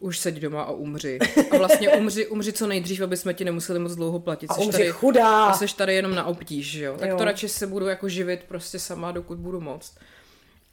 [0.00, 1.18] už seď doma a umři.
[1.50, 4.50] A vlastně umři, umři co nejdřív, aby jsme ti nemuseli moc dlouho platit.
[4.50, 5.44] A umři tady, chudá.
[5.44, 6.96] A jsi tady jenom na obtíž, že jo?
[6.98, 7.16] Tak jo.
[7.16, 9.94] to radši se budu jako živit prostě sama, dokud budu moct.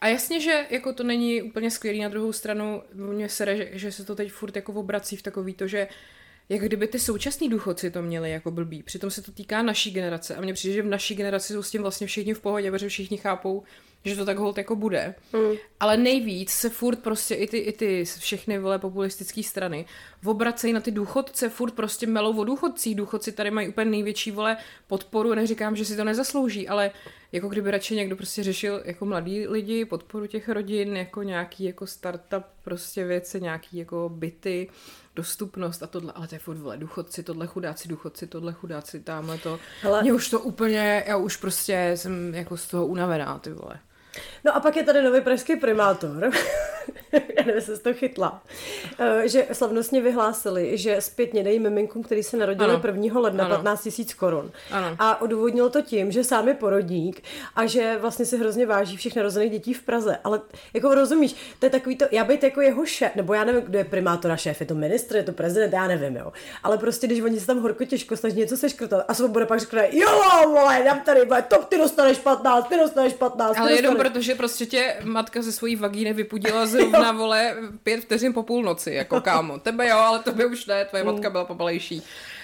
[0.02, 3.92] A jasně, že jako to není úplně skvělý, na druhou stranu mě sere, že, že
[3.92, 5.88] se to teď furt jako obrací v takový to, že
[6.50, 8.84] jak kdyby ty současní důchodci to měli jako blbý.
[8.84, 11.72] Přitom se to týká naší generace a mně přijde, že v naší generaci jsou s
[11.72, 13.64] tím vlastně všichni v pohodě, protože všichni chápou,
[14.06, 15.16] že to tak hold jako bude.
[15.34, 15.56] Mm.
[15.80, 19.86] Ale nejvíc se furt prostě i ty, i ty všechny vole populistické strany
[20.26, 22.96] obracejí na ty důchodce, furt prostě melou o důchodcích.
[22.96, 26.92] Důchodci tady mají úplně největší vole podporu, neříkám, že si to nezaslouží, ale
[27.32, 31.88] jako kdyby radši někdo prostě řešil jako mladí lidi, podporu těch rodin, jako nějaký jako
[31.88, 34.70] startup prostě věci, nějaký jako byty,
[35.16, 39.38] dostupnost a tohle, ale to je furt vole, důchodci, tohle chudáci, důchodci, tohle chudáci, tamhle
[39.38, 39.60] to.
[39.82, 40.02] Hele.
[40.02, 43.80] Mě už to úplně, já už prostě jsem jako z toho unavená, ty vole.
[44.44, 46.32] No a pak je tady nový pražský primátor,
[47.12, 48.42] já nevím, se to chytla,
[49.00, 52.82] eh, že slavnostně vyhlásili, že zpětně dají miminkům, který se narodili ano.
[52.86, 53.20] 1.
[53.20, 53.56] ledna ano.
[53.56, 54.52] 15 tisíc korun.
[54.72, 54.96] Ano.
[55.00, 57.24] A odůvodnilo to tím, že sám je porodník
[57.56, 60.18] a že vlastně si hrozně váží všech narozených dětí v Praze.
[60.24, 60.42] Ale
[60.74, 63.78] jako rozumíš, to je takový to, já být jako jeho šéf, nebo já nevím, kdo
[63.78, 66.34] je primátor a šéf, je to ministr, je to prezident, já nevím, jo.
[66.64, 69.88] Ale prostě, když oni se tam horko těžko snaží něco seškrtat a svoboda pak řekne,
[69.92, 70.10] jo,
[70.48, 73.58] vole, dám tady, vole, to ty dostaneš 15, ty dostaneš 15.
[73.58, 78.44] Ale jenom protože prostě tě matka ze svojí vagíny vypudila zrovna, vole, pět vteřin po
[78.44, 79.60] půlnoci, jako kámo.
[79.60, 82.02] Tebe jo, ale to by už ne, tvoje matka byla pomalejší.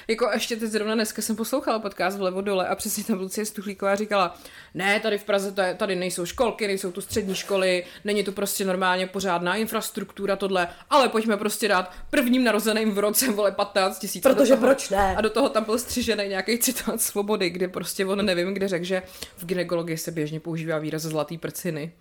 [0.09, 3.95] Jako ještě teď zrovna dneska jsem poslouchala podcast vlevo dole a přesně tam Lucie Stuchlíková
[3.95, 4.37] říkala,
[4.73, 8.31] ne, tady v Praze to je, tady nejsou školky, nejsou tu střední školy, není tu
[8.31, 13.99] prostě normálně pořádná infrastruktura, tohle, ale pojďme prostě dát prvním narozeným v roce, vole, 15
[13.99, 14.23] tisíc.
[14.23, 15.15] Protože toho, proč ne?
[15.15, 18.85] A do toho tam byl střižený nějaký citát svobody, kde prostě on nevím, kde řekl,
[18.85, 19.01] že
[19.37, 21.91] v gynekologii se běžně používá výraz zlatý prciny.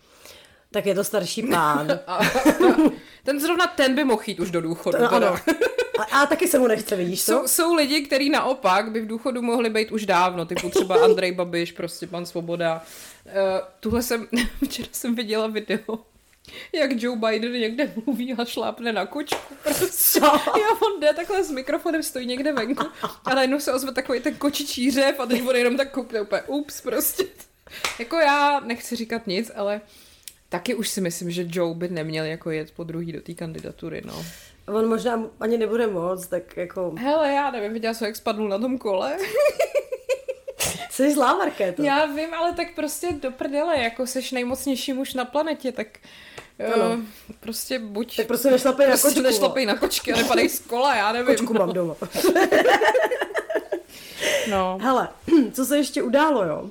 [0.71, 2.01] Tak je to starší pán.
[2.07, 2.21] a,
[3.25, 4.99] ten zrovna ten by mohl jít už do důchodu.
[4.99, 5.37] To, ano.
[5.99, 7.33] A, a taky se mu nechce, vidíš to?
[7.33, 11.33] Jsou, jsou lidi, kteří naopak by v důchodu mohli být už dávno, typu třeba Andrej
[11.33, 12.85] Babiš, prostě pan Svoboda.
[13.27, 13.33] Uh,
[13.81, 14.29] tuhle jsem,
[14.65, 15.99] včera jsem viděla video,
[16.73, 19.55] jak Joe Biden někde mluví a šlápne na kočku.
[19.63, 20.21] Prostě.
[20.61, 22.87] Já on jde takhle s mikrofonem, stojí někde venku
[23.25, 26.43] a najednou se ozve takový ten kočičí řev a teď on jenom tak koukne úplně,
[26.43, 27.25] ups, prostě.
[27.99, 29.81] Jako já nechci říkat nic, ale
[30.49, 34.03] Taky už si myslím, že Joe by neměl jako jet po druhý do té kandidatury,
[34.05, 34.27] no.
[34.69, 36.93] On možná ani nebude moc, tak jako...
[36.99, 39.17] Hele, já nevím, viděla jsem, jak spadl na tom kole.
[40.91, 41.83] Jsi zlá, Markéto.
[41.83, 45.87] Já vím, ale tak prostě do prdele, jako seš nejmocnější muž na planetě, tak
[46.75, 46.91] Ano.
[46.95, 47.01] uh,
[47.41, 48.17] prostě buď...
[48.17, 49.23] Tak prostě nešlapej na prostě kočku.
[49.23, 51.37] nešlapej na kočky a nepadej z kola, já nevím.
[51.37, 51.95] Kočku mám doma.
[54.51, 54.79] No.
[54.83, 55.09] Hele,
[55.53, 56.71] co se ještě událo, jo?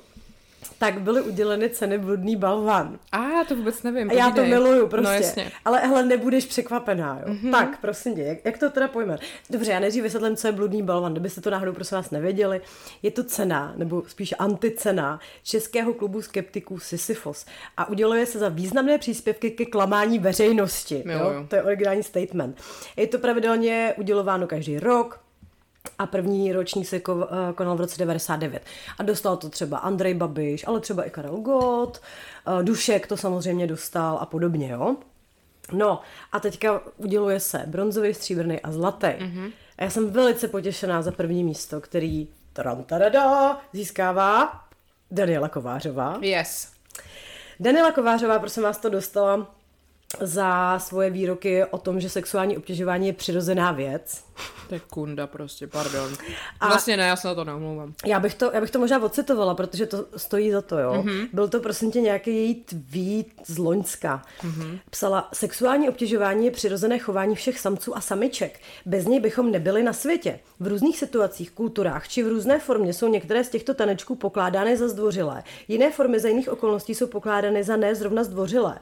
[0.78, 2.98] Tak byly uděleny ceny Bludný balvan.
[3.12, 4.10] A to vůbec nevím.
[4.10, 4.50] A já to povídej.
[4.50, 5.08] miluju prostě.
[5.08, 5.52] No jasně.
[5.64, 7.32] Ale hele, nebudeš překvapená, jo.
[7.32, 7.46] Mhm.
[7.46, 7.50] Mm-hmm.
[7.50, 9.18] Tak, prosím tě, jak, jak to teda pojme?
[9.50, 12.60] Dobře, já nejdřív vysvětlím, co je bludný balvan, kdybyste to náhodou prosím vás nevěděli.
[13.02, 17.46] Je to cena, nebo spíš anticena Českého klubu skeptiků Sisyfos.
[17.76, 20.94] A uděluje se za významné příspěvky ke klamání veřejnosti.
[20.94, 21.02] Jo?
[21.04, 21.46] Miluju.
[21.46, 22.60] To je originální statement.
[22.96, 25.20] Je to pravidelně udělováno každý rok,
[25.98, 27.00] a první ročník se eh,
[27.54, 28.62] konal v roce 99.
[28.98, 33.66] A dostal to třeba Andrej Babiš, ale třeba i Karel Gott, eh, Dušek to samozřejmě
[33.66, 34.96] dostal a podobně, jo.
[35.72, 36.00] No
[36.32, 39.06] a teďka uděluje se bronzový, stříbrný a zlatý.
[39.06, 39.52] Mm-hmm.
[39.78, 44.60] A já jsem velice potěšená za první místo, který tarantarada, získává
[45.10, 46.18] Daniela Kovářová.
[46.20, 46.72] Yes.
[47.60, 49.55] Daniela Kovářová, prosím vás, to dostala
[50.20, 54.24] za svoje výroky o tom, že sexuální obtěžování je přirozená věc.
[54.68, 56.12] To je kunda prostě, pardon.
[56.60, 57.94] A- Vlastně ne, já se na to neomlouvám.
[58.06, 60.94] Já bych, to, já bych to možná ocitovala, protože to stojí za to, jo.
[60.94, 61.06] Mhm.
[61.08, 61.28] Mm-hmm.
[61.32, 64.22] Byl to prosím tě nějaký její tweet z Loňska.
[64.42, 64.52] Mhm.
[64.62, 64.78] Mm-hmm.
[64.90, 68.60] Psala, sexuální obtěžování je přirozené chování všech samců a samiček.
[68.86, 70.40] Bez něj bychom nebyli na světě.
[70.60, 74.88] V různých situacích, kulturách či v různé formě jsou některé z těchto tanečků pokládány za
[74.88, 75.42] zdvořilé.
[75.68, 78.78] Jiné formy za jiných okolností jsou pokládány za ne zrovna zdvořilé.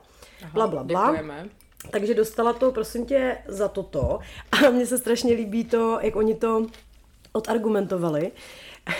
[0.52, 1.04] Bla, bla, bla.
[1.04, 1.48] Děkujeme.
[1.90, 4.18] Takže dostala to, prosím tě, za toto.
[4.52, 6.66] A mně se strašně líbí to, jak oni to
[7.32, 8.32] odargumentovali.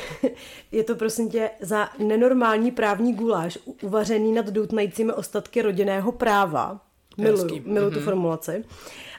[0.73, 6.81] Je to, prosím tě, za nenormální právní guláš uvařený nad doutnajícími ostatky rodinného práva.
[7.17, 8.65] Miluju, miluju tu formulaci.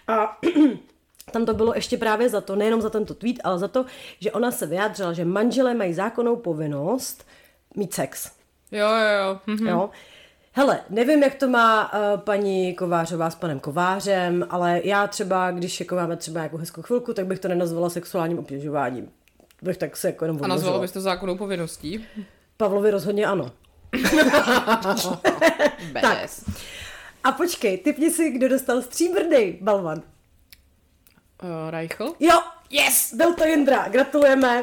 [0.07, 0.39] A
[1.31, 3.85] tam to bylo ještě právě za to, nejenom za tento tweet, ale za to,
[4.19, 7.27] že ona se vyjádřila, že manželé mají zákonnou povinnost
[7.75, 8.31] mít sex.
[8.71, 9.39] Jo, jo, jo.
[9.47, 9.67] Hm.
[9.67, 9.89] Jo.
[10.57, 15.79] Hele, nevím, jak to má uh, paní Kovářová s panem Kovářem, ale já třeba, když
[15.79, 19.11] jako máme třeba nějakou hezkou chvilku, tak bych to nenazvala sexuálním obtěžováním.
[19.61, 22.05] Bych tak se jako jenom A nazvala bys to zákonnou povinností?
[22.57, 23.51] Pavlovi rozhodně ano.
[25.91, 26.45] Bez.
[27.23, 29.97] A počkej, typni si, kdo dostal stříbrný balvan.
[29.97, 30.03] Uh,
[31.69, 32.13] Reichl?
[32.19, 32.39] Jo,
[32.69, 33.13] Yes!
[33.13, 34.61] byl to Jindra, gratulujeme.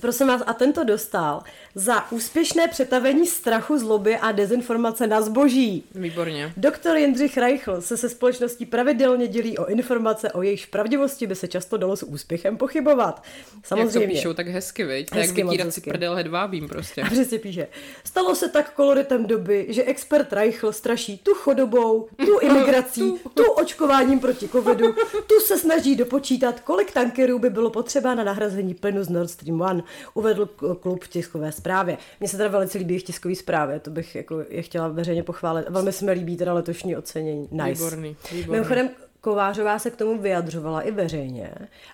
[0.00, 1.42] Prosím vás, a tento dostal
[1.74, 5.84] za úspěšné přetavení strachu, zloby a dezinformace na zboží.
[5.94, 6.52] Výborně.
[6.56, 11.48] Doktor Jindřich Reichl se se společností pravidelně dělí o informace, o jejichž pravdivosti by se
[11.48, 13.22] často dalo s úspěchem pochybovat.
[13.24, 14.06] Jak to Samozřejmě.
[14.06, 15.08] píšou, tak hezky, viď?
[15.14, 17.02] Jak Hezky, moc vytírat si prdel hedvábím prostě.
[17.02, 17.66] A přesně píše.
[18.04, 24.20] Stalo se tak koloritem doby, že expert Reichl straší tu chodobou, tu imigrací, tu očkováním
[24.20, 24.94] proti covidu,
[25.26, 29.62] tu se snaží dopočítat, kolik tankerů by bylo potřeba na nahrazení plynu z Nord Stream
[29.68, 30.48] 1, uvedl
[30.80, 31.98] klub tiskové zprávě.
[32.20, 35.66] Mně se teda velice líbí jejich tiskové zprávy, to bych jako je chtěla veřejně pochválit.
[35.68, 37.48] Velmi se mi líbí teda letošní ocenění.
[37.50, 37.72] Nice.
[37.84, 38.52] Výborný, výborný.
[38.52, 38.90] Mimochodem,
[39.20, 41.50] Kovářová se k tomu vyjadřovala i veřejně,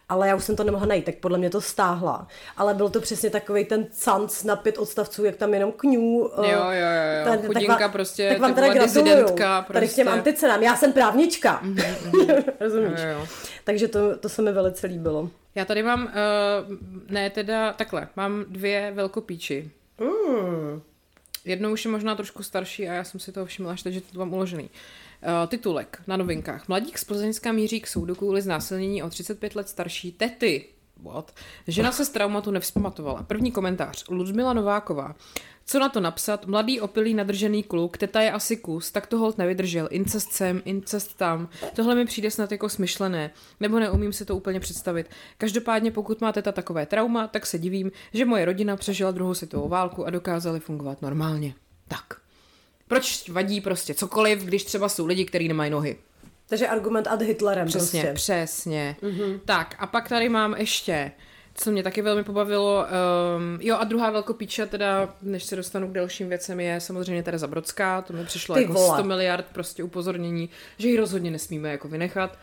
[0.08, 2.26] ale já už jsem to nemohla najít, tak podle mě to stáhla.
[2.56, 6.30] Ale byl to přesně takový ten canc na pět odstavců, jak tam jenom kňů.
[6.42, 7.42] eh, Jo, jo, jo, jo.
[7.46, 9.04] Chudinka prostě, tak vám teda gratuluju.
[9.04, 10.18] disidentka Tady k těm prostě.
[10.18, 10.62] anticenám.
[10.62, 11.62] Já jsem právnička.
[12.60, 13.00] Rozumíš?
[13.00, 13.26] Jo, jo.
[13.64, 15.30] Takže to, to se mi velice líbilo.
[15.58, 16.10] Já tady mám, uh,
[17.10, 19.70] ne teda takhle, mám dvě velkopíči.
[20.00, 20.82] Mm.
[21.44, 24.00] Jednou už je možná trošku starší a já jsem si toho všimla, až teď, že
[24.00, 24.62] to mám uložený.
[24.62, 26.68] Uh, titulek na novinkách.
[26.68, 30.64] Mladík z Plzeňska míří k soudu kvůli znásilnění o 35 let starší tety.
[31.02, 31.34] What?
[31.66, 33.22] Žena se z traumatu nevzpamatovala.
[33.22, 34.04] První komentář.
[34.08, 35.14] Ludmila Nováková.
[35.66, 36.46] Co na to napsat?
[36.46, 39.88] Mladý opilý nadržený kluk, teta je asi kus, tak to hold nevydržel.
[39.90, 41.48] Incest sem, incest tam.
[41.76, 43.30] Tohle mi přijde snad jako smyšlené,
[43.60, 45.10] nebo neumím si to úplně představit.
[45.38, 49.68] Každopádně pokud má teta takové trauma, tak se divím, že moje rodina přežila druhou světovou
[49.68, 51.54] válku a dokázali fungovat normálně.
[51.88, 52.20] Tak.
[52.88, 55.96] Proč vadí prostě cokoliv, když třeba jsou lidi, kteří nemají nohy?
[56.48, 58.14] Takže argument ad Hitlerem Přesně, prostě.
[58.14, 58.96] přesně.
[59.02, 59.40] Mm-hmm.
[59.44, 61.12] Tak a pak tady mám ještě,
[61.54, 62.86] co mě taky velmi pobavilo,
[63.36, 67.46] um, jo a druhá velkopíča teda, než se dostanu k dalším věcem, je samozřejmě Tereza
[67.46, 68.98] Brodská, to mi přišlo Ty jako vole.
[68.98, 72.38] 100 miliard prostě upozornění, že ji rozhodně nesmíme jako vynechat.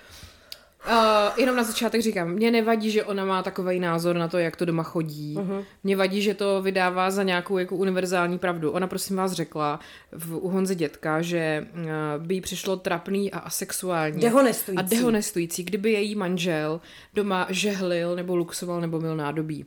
[0.89, 4.55] Uh, jenom na začátek říkám, mě nevadí, že ona má takový názor na to, jak
[4.55, 5.35] to doma chodí.
[5.35, 5.63] Uh-huh.
[5.83, 8.71] Mě vadí, že to vydává za nějakou jako univerzální pravdu.
[8.71, 9.79] Ona prosím vás řekla
[10.11, 14.19] v, u Honzy dětka, že uh, by jí přišlo trapný a asexuální.
[14.19, 14.79] Dehonestující.
[14.79, 16.81] A dehonestující, kdyby její manžel
[17.13, 19.65] doma žehlil nebo luxoval nebo mil nádobí.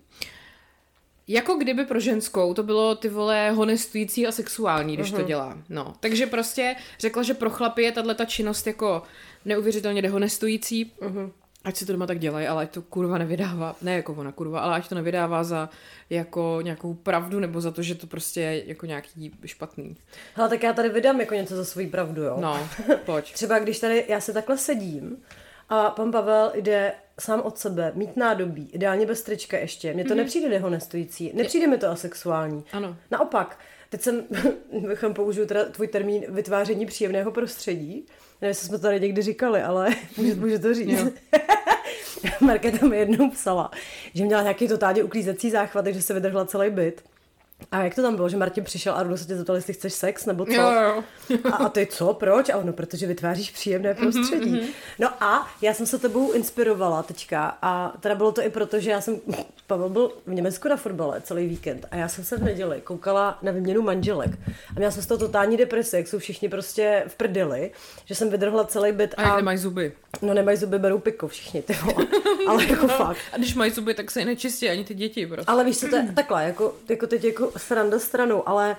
[1.28, 5.16] jako kdyby pro ženskou to bylo ty vole honestující a sexuální, když uh-huh.
[5.16, 5.58] to dělá.
[5.68, 9.02] No, takže prostě řekla, že pro chlapy je tahle ta činnost jako
[9.44, 10.92] neuvěřitelně dehonestující.
[11.00, 11.32] Uh-huh.
[11.64, 14.60] Ať si to doma tak dělají, ale ať to kurva nevydává, ne jako ona kurva,
[14.60, 15.68] ale ať to nevydává za
[16.10, 19.96] jako nějakou pravdu nebo za to, že to prostě je jako nějaký špatný.
[20.36, 22.36] Ale tak já tady vydám jako něco za svoji pravdu, jo.
[22.40, 22.68] No,
[23.06, 23.32] pojď.
[23.32, 25.16] Třeba když tady já se takhle sedím
[25.68, 29.94] a pan Pavel jde sám od sebe, mít nádobí, ideálně bez trička ještě.
[29.94, 30.16] Mně to mm-hmm.
[30.16, 32.64] nepřijde dehonestující, nepřijde mi to asexuální.
[32.72, 32.96] Ano.
[33.10, 33.58] Naopak,
[33.88, 34.24] teď jsem,
[34.88, 38.06] bychom použiju teda tvůj termín vytváření příjemného prostředí.
[38.40, 41.14] Nevím, jestli jsme to tady někdy říkali, ale můžu, můžu to říct.
[42.40, 43.70] Markéta mi jednou psala,
[44.14, 47.02] že měla nějaký totálně uklízecí záchvat, takže se vydrhla celý byt.
[47.72, 50.26] A jak to tam bylo, že Martin přišel a se tě zeptal, jestli chceš sex,
[50.26, 50.52] nebo co?
[50.52, 51.02] Jo, jo.
[51.52, 52.48] a, a ty co, proč?
[52.48, 54.54] A ono, protože vytváříš příjemné mhm, prostředí.
[54.54, 54.68] Mm-hmm.
[54.98, 58.90] No a já jsem se tebou inspirovala teďka a teda bylo to i proto, že
[58.90, 59.20] já jsem,
[59.66, 63.38] Pavel byl v Německu na fotbale celý víkend a já jsem se v neděli koukala
[63.42, 67.14] na výměnu manželek a měla jsem z toho totální depresi, jak jsou všichni prostě v
[67.14, 67.70] prdeli,
[68.04, 69.14] že jsem vydrhla celý byt.
[69.16, 69.92] A, a nemají zuby.
[70.22, 72.06] No nemají zuby, berou piko všichni, ty vole.
[72.48, 73.18] Ale jako no, fakt.
[73.32, 75.44] A když mají zuby, tak se nečistí ani ty děti prostě.
[75.46, 78.76] Ale víš co, to je takhle, jako, jako teď jako sranda stranou, ale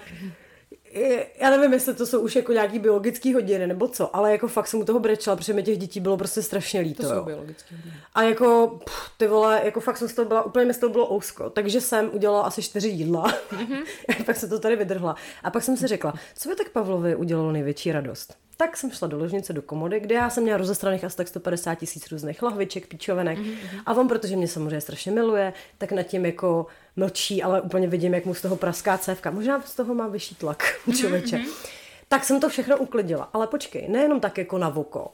[1.39, 4.67] já nevím, jestli to jsou už jako nějaký biologický hodiny nebo co, ale jako fakt
[4.67, 7.03] jsem u toho brečela, protože mi těch dětí bylo prostě strašně líto.
[7.03, 7.95] To jsou biologické hodiny.
[8.13, 10.93] A jako, pff, ty vole, jako fakt jsem z toho byla, úplně mi z toho
[10.93, 11.49] bylo ousko.
[11.49, 13.33] Takže jsem udělala asi čtyři jídla.
[13.51, 13.83] Mm-hmm.
[14.25, 15.15] pak se to tady vydrhla.
[15.43, 18.35] A pak jsem si řekla, co by tak Pavlovi udělalo největší radost?
[18.57, 21.75] Tak jsem šla do ložnice do komody, kde já jsem měla rozestraných asi tak 150
[21.75, 23.39] tisíc různých lahviček, píčovenek.
[23.39, 23.81] Mm-hmm.
[23.85, 26.65] A on, protože mě samozřejmě strašně miluje, tak nad tím jako
[26.99, 29.31] mlčí, ale úplně vidím, jak mu z toho praská cévka.
[29.31, 30.63] Možná z toho má vyšší tlak,
[30.97, 31.37] člověče.
[31.37, 31.69] Mm-hmm.
[32.07, 33.29] Tak jsem to všechno uklidila.
[33.33, 35.11] Ale počkej, nejenom tak jako na voko.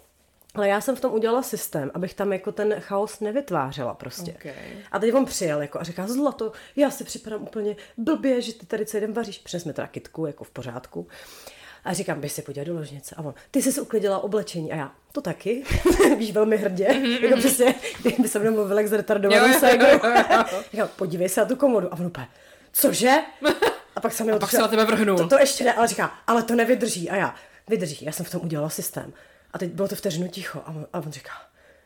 [0.56, 4.32] Ale já jsem v tom udělala systém, abych tam jako ten chaos nevytvářela prostě.
[4.32, 4.54] Okay.
[4.92, 8.66] A teď on přijel jako a říká, zlato, já si připadám úplně blbě, že ty
[8.66, 9.38] tady celý den vaříš.
[9.38, 11.08] Přines mi teda kitku, jako v pořádku.
[11.86, 13.16] A říkám, běž se podívat do ložnice.
[13.16, 14.72] A on, ty jsi uklidila oblečení.
[14.72, 15.64] A já, to taky.
[16.18, 16.88] Víš, velmi hrdě.
[16.88, 17.24] Mm-hmm.
[17.24, 20.00] Jako přesně, kdyby se mnou mluvil jak zretardovanou ségrou.
[20.72, 21.94] Říkám, podívej se na tu komodu.
[21.94, 22.28] A on úplně,
[22.74, 23.12] cože?
[23.96, 25.18] A pak se mi pak se na tebe vrhnul.
[25.18, 27.10] To, to ještě ne, ale říká, ale to nevydrží.
[27.10, 27.36] A já,
[27.68, 29.14] vydrží, já jsem v tom udělala systém.
[29.54, 30.62] A teď bylo to vteřinu ticho.
[30.66, 31.34] A on, a on říká,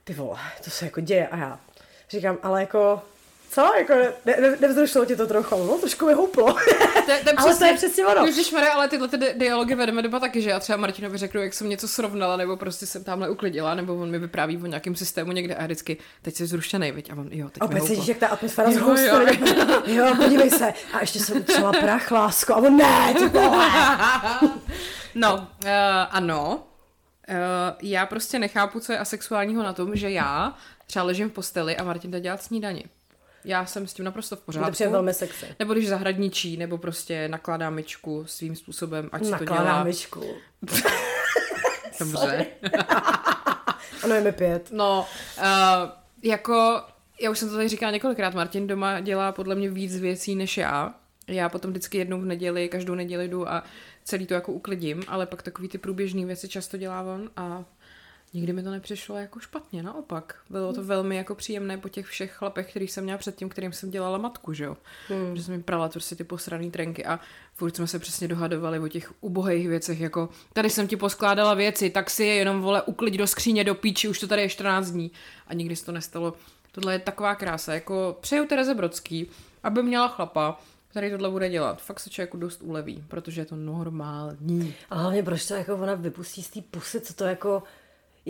[0.04, 1.28] ty vole, to se jako děje.
[1.28, 1.60] A já
[2.10, 3.02] říkám, ale jako
[3.50, 3.72] co?
[3.78, 3.94] Jako
[4.26, 5.56] ne, ne, nevzrušilo ti to trochu?
[5.56, 6.46] No, trošku mi houplo.
[6.54, 8.26] To, to ale to je přesně ono.
[8.26, 11.70] Ježišmarja, ale tyhle ty dialogy vedeme doma taky, že já třeba Martinovi řeknu, jak jsem
[11.70, 15.56] něco srovnala, nebo prostě jsem tamhle uklidila, nebo on mi vypráví o nějakém systému někde
[15.56, 17.12] a vždycky, teď jsi zrušený, viď?
[17.12, 19.20] A on, jo, teď Opět si jak ta atmosféra jo, jo.
[19.86, 20.74] jo, podívej se.
[20.94, 22.54] A ještě jsem utřela prach, lásko.
[22.54, 23.32] A on, ne, ty
[25.16, 25.70] No, uh,
[26.10, 26.64] ano.
[27.30, 27.36] Uh,
[27.82, 30.54] já prostě nechápu, co je asexuálního na tom, že já
[30.88, 32.86] třeba ležím v posteli a Martin jde dělat snídani.
[33.44, 34.84] Já jsem s tím naprosto v pořádku.
[34.84, 35.46] To velmi sexy.
[35.60, 39.56] Nebo když zahradničí, nebo prostě nakládá myčku svým způsobem, ať nakládá to dělá.
[39.58, 40.24] Nakládá myčku.
[42.00, 42.46] Dobře.
[44.04, 44.70] ano, je mi pět.
[44.72, 45.46] No, uh,
[46.24, 46.82] jako,
[47.22, 50.58] já už jsem to tady říkala několikrát, Martin doma dělá podle mě víc věcí než
[50.58, 50.94] já.
[51.28, 53.64] Já potom vždycky jednou v neděli, každou neděli jdu a
[54.04, 57.66] celý to jako uklidím, ale pak takový ty průběžné věci často dělá on a
[58.34, 60.36] Nikdy mi to nepřišlo jako špatně, naopak.
[60.50, 63.90] Bylo to velmi jako příjemné po těch všech chlapech, kterých jsem měla předtím, kterým jsem
[63.90, 64.78] dělala matku, že jo.
[65.08, 65.36] Hmm.
[65.36, 67.20] Že jsem mi prala prostě ty posraný trenky a
[67.54, 71.90] furt jsme se přesně dohadovali o těch ubohých věcech, jako tady jsem ti poskládala věci,
[71.90, 74.92] tak si je jenom vole uklid do skříně, do píči, už to tady je 14
[74.92, 75.12] dní
[75.48, 76.34] a nikdy se to nestalo.
[76.72, 79.28] Tohle je taková krása, jako přeju Tereze Brodský,
[79.64, 81.82] aby měla chlapa, který tohle bude dělat.
[81.82, 84.74] Fakt se člověku dost uleví, protože je to normální.
[84.90, 87.64] A hlavně proč to jako ona vypustí z té pusy, co to jako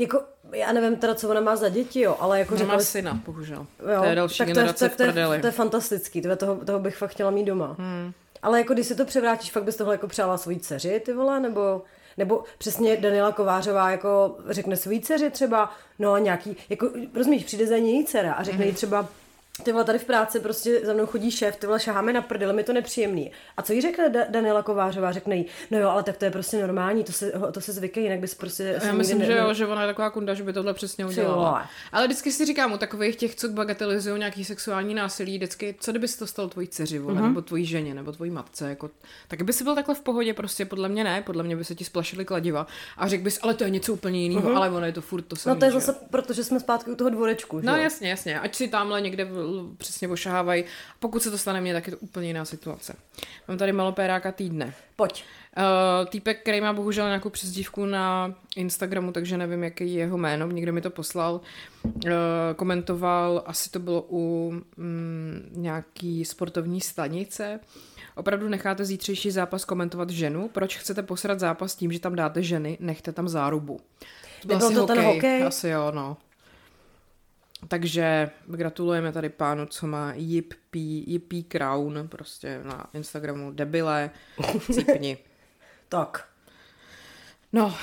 [0.01, 2.73] jako, já nevím teda, co ona má za děti, jo, ale jako řekla...
[2.73, 3.65] Má syna, bohužel.
[3.93, 5.39] Jo, to je další tak generace to je, v prdeli.
[5.39, 7.75] To je fantastický, to toho, toho bych fakt chtěla mít doma.
[7.79, 8.11] Hmm.
[8.41, 11.39] Ale jako když si to převrátíš, fakt bys tohle jako přála svojí dceři, ty vole,
[11.39, 11.81] nebo...
[12.17, 17.67] Nebo přesně Daniela Kovářová jako řekne svůj dceři třeba, no a nějaký, jako rozumíš, přijde
[17.67, 18.67] za něj dcera a řekne mm-hmm.
[18.67, 19.07] jí třeba,
[19.63, 22.53] ty vole, tady v práci prostě za mnou chodí šéf, ty vole, šaháme na prdele,
[22.53, 23.31] mi to nepříjemný.
[23.57, 25.11] A co jí řekne da- Daniela Kovářová?
[25.11, 28.01] Řekne jí, no jo, ale tak to je prostě normální, to se, to se zvyká,
[28.01, 28.79] jinak bys prostě...
[28.83, 31.69] Já myslím, ne- že jo, že ona je taková kunda, že by tohle přesně udělala.
[31.91, 36.07] Ale vždycky si říkám u takových těch, co bagatelizují nějaký sexuální násilí, vždycky, co kdyby
[36.07, 37.27] to stalo tvojí dceři, vole, mm-hmm.
[37.27, 38.89] nebo tvojí ženě, nebo tvojí matce, jako,
[39.27, 41.75] tak by si byl takhle v pohodě, prostě podle mě ne, podle mě by se
[41.75, 44.57] ti splašili kladiva a řekl bys, ale to je něco úplně jiného, mm-hmm.
[44.57, 45.55] ale ono je to furt to samé.
[45.55, 47.59] No to je zase, protože jsme zpátky u toho dvorečku.
[47.63, 49.25] No jasně, jasně, ať si tamhle někde
[49.77, 50.63] přesně ošahávají.
[50.99, 52.95] Pokud se to stane mně, tak je to úplně jiná situace.
[53.47, 54.73] Mám tady malopéráka týdne.
[54.95, 55.23] Pojď.
[55.57, 60.47] Uh, týpek, který má bohužel nějakou přezdívku na Instagramu, takže nevím, jaký je jeho jméno,
[60.47, 61.41] někdo mi to poslal,
[61.83, 62.11] uh,
[62.55, 67.59] komentoval, asi to bylo u mm, nějaký sportovní stanice.
[68.15, 70.47] Opravdu necháte zítřejší zápas komentovat ženu?
[70.47, 72.77] Proč chcete posrat zápas tím, že tam dáte ženy?
[72.79, 73.79] Nechte tam zárubu.
[74.41, 75.43] To byl to ten hokej?
[75.43, 76.17] Asi jo, no.
[77.67, 84.09] Takže gratulujeme tady pánu, co má Yippee Crown, prostě na Instagramu debile,
[84.73, 85.17] cípni.
[85.89, 86.27] Tak.
[87.53, 87.75] No,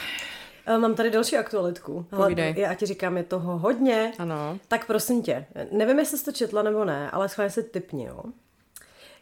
[0.68, 2.06] E, Mám tady další aktualitku.
[2.10, 2.54] Povídej.
[2.58, 4.12] já ti říkám, je toho hodně.
[4.18, 4.58] ano.
[4.68, 8.22] Tak prosím tě, nevím, jestli jsi to četla nebo ne, ale schválně si typni, jo.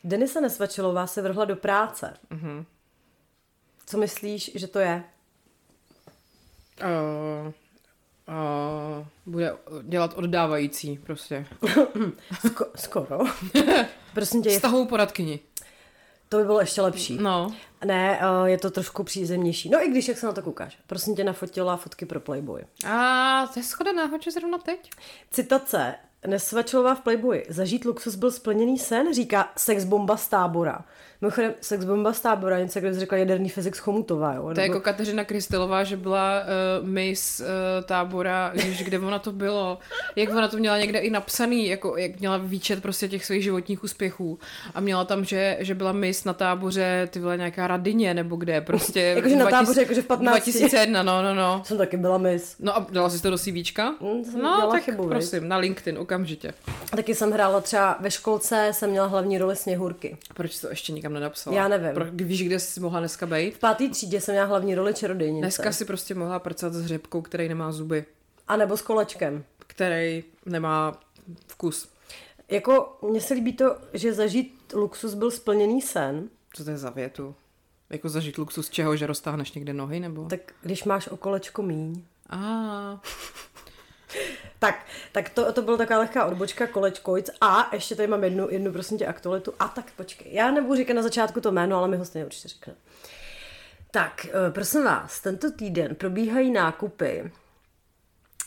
[0.05, 2.17] Denisa Nesvačilová se vrhla do práce.
[2.31, 2.65] Mhm.
[3.87, 5.05] Co myslíš, že to je?
[6.83, 7.53] Uh,
[8.29, 9.53] uh, bude
[9.83, 11.47] dělat oddávající prostě.
[12.45, 13.19] Sko- skoro.
[14.15, 15.41] prosím tě, Vztahovou poradkyni.
[16.29, 17.19] to by bylo ještě lepší.
[17.21, 17.53] No.
[17.85, 19.69] Ne, eh, je to trošku přízemnější.
[19.71, 20.79] No i když, jak se na to koukáš.
[20.87, 22.63] Prosím tě, nafotila fotky pro Playboy.
[22.87, 24.91] A to je schoda náhod, že zrovna teď?
[25.31, 25.95] Citace.
[26.27, 27.45] Nesvačilová v Playboy.
[27.49, 30.85] Zažít luxus byl splněný sen, říká sexbomba z tábora.
[31.25, 34.43] Mimochodem, sexbomba z tábora, něco, jak řekla jaderný fyzik z Chomutová, jo?
[34.43, 36.41] To je Nebo- jako Kateřina Krystelová, že byla
[36.81, 37.47] uh, miss uh,
[37.85, 39.79] tábora, ježiš, kde ona to bylo,
[40.17, 43.85] jak ona to měla někde i napsaný, jako jak měla výčet prostě těch svých životních
[43.85, 44.39] úspěchů
[44.75, 48.61] a měla tam, že, že byla miss na táboře, ty byla nějaká radině nebo kde,
[48.61, 49.01] prostě.
[49.17, 50.35] Jakože na 2000 táboře, jakože v 15.
[50.35, 51.63] 2001, no, no, no.
[51.65, 52.57] Jsem taky byla mis.
[52.59, 53.95] No a dala jsi to do CVčka?
[54.01, 55.11] Mm, no, tak chybu, viď?
[55.11, 56.55] prosím, na LinkedIn okamžitě.
[56.91, 60.17] Taky jsem hrála třeba ve školce, jsem měla hlavní roli Sněhurky.
[60.35, 61.57] Proč to ještě nikam nenapsala?
[61.57, 61.95] Já nevím.
[61.95, 63.55] Pro, víš, kde jsi mohla dneska být?
[63.55, 65.41] V páté třídě jsem měla hlavní roli čarodějnice.
[65.45, 68.05] Dneska si prostě mohla prcat s hřebkou, který nemá zuby,
[68.49, 69.45] A nebo s kolečkem.
[69.59, 71.01] který nemá
[71.47, 71.89] vkus.
[72.49, 76.91] Jako, mně se líbí to, že zažít luxus byl splněný sen, Co to je za
[76.91, 77.35] větu?
[77.91, 80.25] Jako zažít luxus čeho, že roztáhneš někde nohy, nebo?
[80.25, 82.03] tak když máš o kolečko míň.
[82.31, 83.01] A
[84.59, 88.73] Tak, tak to, to byla taková lehká odbočka kolečkojc a ještě tady mám jednu, jednu
[88.73, 89.55] prosím tě aktualitu.
[89.59, 92.49] A tak počkej, já nebudu říkat na začátku to jméno, ale mi ho stejně určitě
[92.49, 92.75] řekne.
[93.91, 97.33] Tak, eh, prosím vás, tento týden probíhají nákupy,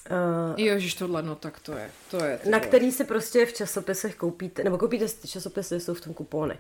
[0.09, 2.38] eh, Ježiš, tohle, no tak to je, to je.
[2.38, 2.68] ty na vole.
[2.68, 6.57] který si prostě v časopisech koupíte, nebo koupíte si ty časopisy, jsou v tom kupóny.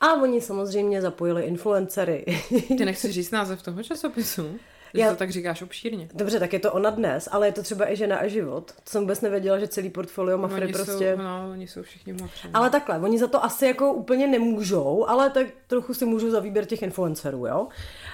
[0.00, 2.24] A oni samozřejmě zapojili influencery.
[2.78, 4.58] Ty nechceš říct název toho časopisu?
[4.94, 6.08] Že Já- to tak říkáš obšírně.
[6.14, 8.72] Dobře, tak je to ona dnes, ale je to třeba i žena a život.
[8.84, 11.14] To jsem vůbec nevěděla, že celý portfolio Mafry Oni prostě...
[11.16, 12.48] jsou, no, oni jsou všichni mafři.
[12.54, 16.40] Ale takhle, oni za to asi jako úplně nemůžou, ale tak trochu si můžou za
[16.40, 17.68] výběr těch influencerů, jo?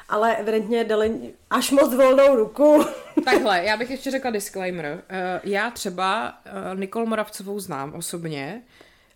[0.09, 2.85] Ale evidentně dali až moc volnou ruku.
[3.25, 5.03] Takhle, já bych ještě řekla disclaimer.
[5.09, 8.63] Eh, Já třeba eh, Nikol Moravcovou znám osobně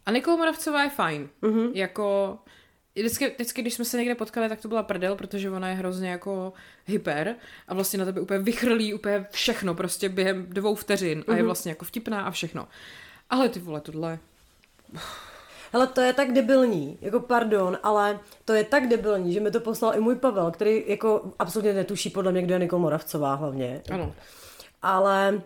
[0.06, 1.28] a Nikol Moravcová je fajn.
[1.42, 1.70] Mm-hmm.
[1.74, 2.38] Jako,
[3.02, 6.10] vždycky, vždycky, když jsme se někde potkali, tak to byla prdel, protože ona je hrozně
[6.10, 6.52] jako
[6.86, 7.34] hyper
[7.68, 11.70] a vlastně na tebe úplně vychrlí úplně všechno, prostě během dvou vteřin a je vlastně
[11.70, 12.68] jako vtipná a všechno.
[13.30, 14.18] Ale ty vole, tohle.
[15.72, 19.60] Hele, to je tak debilní, jako pardon, ale to je tak debilní, že mi to
[19.60, 23.82] poslal i můj Pavel, který jako absolutně netuší podle mě, kdo je Nikol Moravcová hlavně.
[23.90, 24.14] Ano.
[24.82, 25.42] ale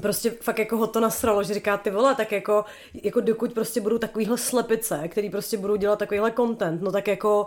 [0.00, 2.64] prostě fakt jako ho to nasralo, že říká ty vole, tak jako,
[3.02, 7.46] jako dokud prostě budou takovýhle slepice, který prostě budou dělat takovýhle content, no tak jako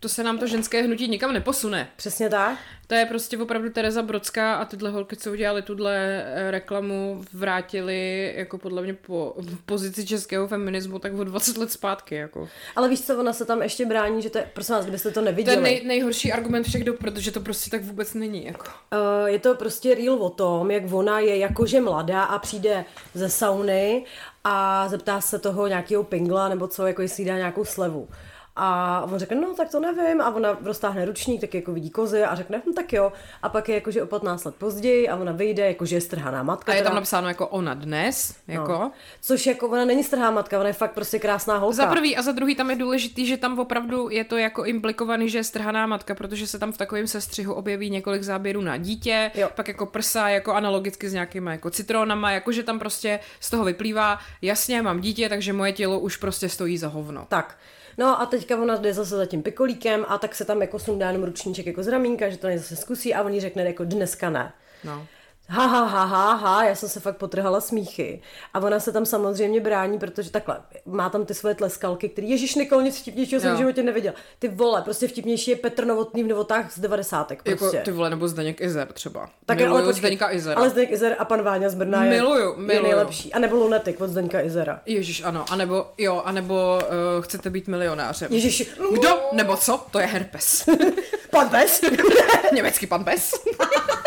[0.00, 1.88] To se nám to ženské hnutí nikam neposune.
[1.96, 2.58] přesně tak.
[2.86, 8.32] To je prostě opravdu Tereza Brodská a tyhle holky, co udělali tuhle eh, reklamu, vrátili
[8.36, 9.34] jako podle mě po
[9.66, 12.14] pozici českého feminismu tak o 20 let zpátky.
[12.14, 12.48] Jako.
[12.76, 15.14] Ale víš co, ona se tam ještě brání, že to je, prosím vás, kdybyste to
[15.14, 15.62] To je neviděli.
[15.62, 18.46] nej, nejhorší argument všech dob, protože to prostě tak vůbec není.
[18.46, 18.64] Jako.
[18.92, 22.84] Uh, je to prostě real o tom, jak ona je jakože mladá a přijde
[23.14, 24.04] ze sauny
[24.44, 28.08] a zeptá se toho nějakého pingla nebo co, jako jestli dá nějakou slevu.
[28.56, 30.20] A on řekne, no tak to nevím.
[30.20, 33.12] A ona roztáhne ručník, tak jako vidí kozy a řekne, hm, tak jo.
[33.42, 36.72] A pak je jakože o 15 let později a ona vyjde, jakože je strhaná matka.
[36.72, 36.90] A je teda.
[36.90, 38.34] tam napsáno jako ona dnes.
[38.48, 38.72] Jako.
[38.72, 38.92] No.
[39.20, 41.76] Což jako ona není strhá matka, ona je fakt prostě krásná holka.
[41.76, 45.30] Za prvý a za druhý tam je důležitý, že tam opravdu je to jako implikovaný,
[45.30, 49.30] že je strhaná matka, protože se tam v takovém sestřihu objeví několik záběrů na dítě,
[49.34, 49.48] Jo.
[49.54, 54.18] pak jako prsa, jako analogicky s nějakýma jako citronama, jakože tam prostě z toho vyplývá,
[54.42, 57.26] jasně, mám dítě, takže moje tělo už prostě stojí za hovno.
[57.28, 57.56] Tak.
[57.98, 61.06] No a teďka ona jde zase za tím pikolíkem a tak se tam jako sundá
[61.06, 64.30] jenom ručníček jako z ramínka, že to zase zkusí a on jí řekne jako dneska
[64.30, 64.52] ne.
[64.84, 65.06] No.
[65.48, 68.22] Ha, ha, ha, ha, ha, já jsem se fakt potrhala smíchy.
[68.54, 72.54] A ona se tam samozřejmě brání, protože takhle, má tam ty svoje tleskalky, který Ježíš
[72.54, 74.12] Nikol, nic vtipnějšího jsem v životě neviděl.
[74.38, 77.76] Ty vole, prostě vtipnější je Petr Novotný v Novotách z devadesátek prostě.
[77.76, 79.28] Jako ty vole, nebo Zdeněk Izer třeba.
[79.46, 80.56] Tak Miluju ale počkej, Zdeňka Izera.
[80.56, 82.82] Ale Zdeněk Izer a pan Váňa z Brna je, Miluju, je miluju.
[82.82, 83.32] nejlepší.
[83.32, 84.80] A nebo Lunetik od Zdeňka Izera.
[84.86, 86.78] Ježíš, ano, anebo, jo, anebo
[87.16, 88.32] uh, chcete být milionářem.
[88.32, 89.20] Ježíš, Kdo?
[89.32, 89.86] Nebo co?
[89.90, 90.64] To je herpes.
[91.30, 91.80] pan Pes.
[92.52, 93.30] Německý pan pes.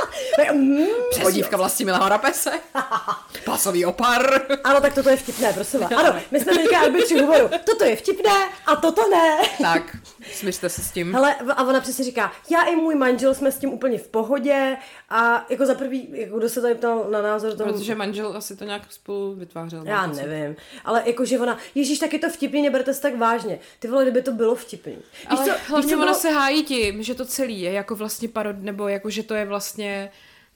[0.54, 2.52] Mm, Přezdívka vlastní Milana Pese.
[3.46, 4.42] Pasový opar.
[4.64, 5.92] ano, tak toto je vtipné, prosím vás.
[5.92, 7.50] Ano, my jsme teďka arbitři humoru.
[7.66, 9.38] Toto je vtipné a toto ne.
[9.62, 9.98] Tak,
[10.34, 11.14] smířte se s tím.
[11.14, 14.78] Hele, a ona přesně říká, já i můj manžel jsme s tím úplně v pohodě
[15.10, 17.74] a jako za prvý, jako kdo se tady ptal na názor toho...
[17.74, 19.82] Protože manžel asi to nějak spolu vytvářel.
[19.86, 20.22] Já pocit.
[20.26, 20.56] nevím,
[20.86, 23.60] ale jakože ona, Ježíš, tak je to vtipný, neberte se tak vážně.
[23.80, 24.98] Ty vole, kdyby to bylo vtipný.
[25.28, 28.28] Ale co, hlavně co ona bylo- se hájí tím, že to celý je jako vlastně
[28.30, 30.09] parod, nebo jako, že to je vlastně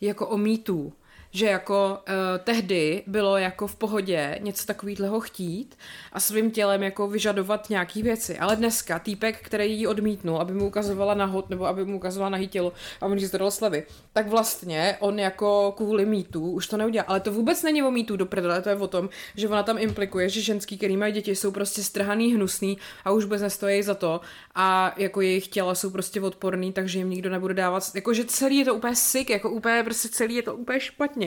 [0.06, 0.93] jako o mýtu.
[1.36, 2.14] Že jako uh,
[2.44, 5.78] tehdy bylo jako v pohodě něco takového chtít
[6.12, 8.38] a svým tělem jako vyžadovat nějaký věci.
[8.38, 12.48] Ale dneska týpek, který ji odmítnul, aby mu ukazovala nahod, nebo aby mu ukazovala nahý
[12.48, 17.06] tělo a on jí zadal slavy, tak vlastně on jako kvůli mýtu už to neudělá.
[17.08, 19.78] Ale to vůbec není o mýtu do prdele, to je o tom, že ona tam
[19.78, 23.96] implikuje, že ženský, který mají děti, jsou prostě strhaný, hnusný a už vůbec nestojí za
[23.96, 24.22] to
[24.56, 28.66] a jako jejich těla jsou prostě odporný, takže jim nikdo nebude dávat, jakože celý je
[28.66, 31.23] to úplně sick, jako úplně prostě celý je to úplně špatně.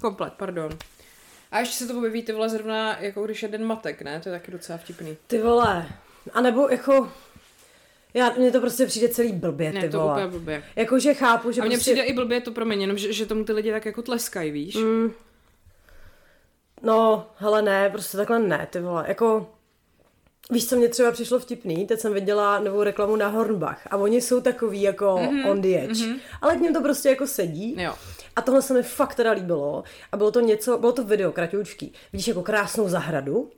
[0.00, 0.70] Komplet, pardon.
[1.50, 4.20] A ještě se to objeví ty vole zrovna, jako když je den matek, ne?
[4.20, 5.16] To je taky docela vtipný.
[5.26, 5.88] Ty vole,
[6.32, 7.12] a nebo jako...
[8.14, 10.12] Já, mně to prostě přijde celý blbě, ty Ne, to vole.
[10.12, 10.62] úplně blbě.
[10.76, 11.92] Jakože chápu, že A mně prostě...
[11.92, 14.74] přijde i blbě to promiň, jenom že, že tomu ty lidi tak jako tleskají, víš?
[14.74, 15.12] Mm.
[16.82, 19.50] No, hele ne, prostě takhle ne, ty vole, jako...
[20.50, 21.86] Víš, co mě třeba přišlo vtipný?
[21.86, 25.68] Teď jsem viděla novou reklamu na Hornbach a oni jsou takový jako mm-hmm, on the
[25.68, 26.04] edge.
[26.04, 26.18] Mm-hmm.
[26.42, 27.76] Ale k ním to prostě jako sedí.
[27.82, 27.94] Jo.
[28.38, 29.84] A tohle se mi fakt teda líbilo.
[30.12, 31.92] A bylo to něco, bylo to video kratoučký.
[32.12, 33.50] Vidíš jako krásnou zahradu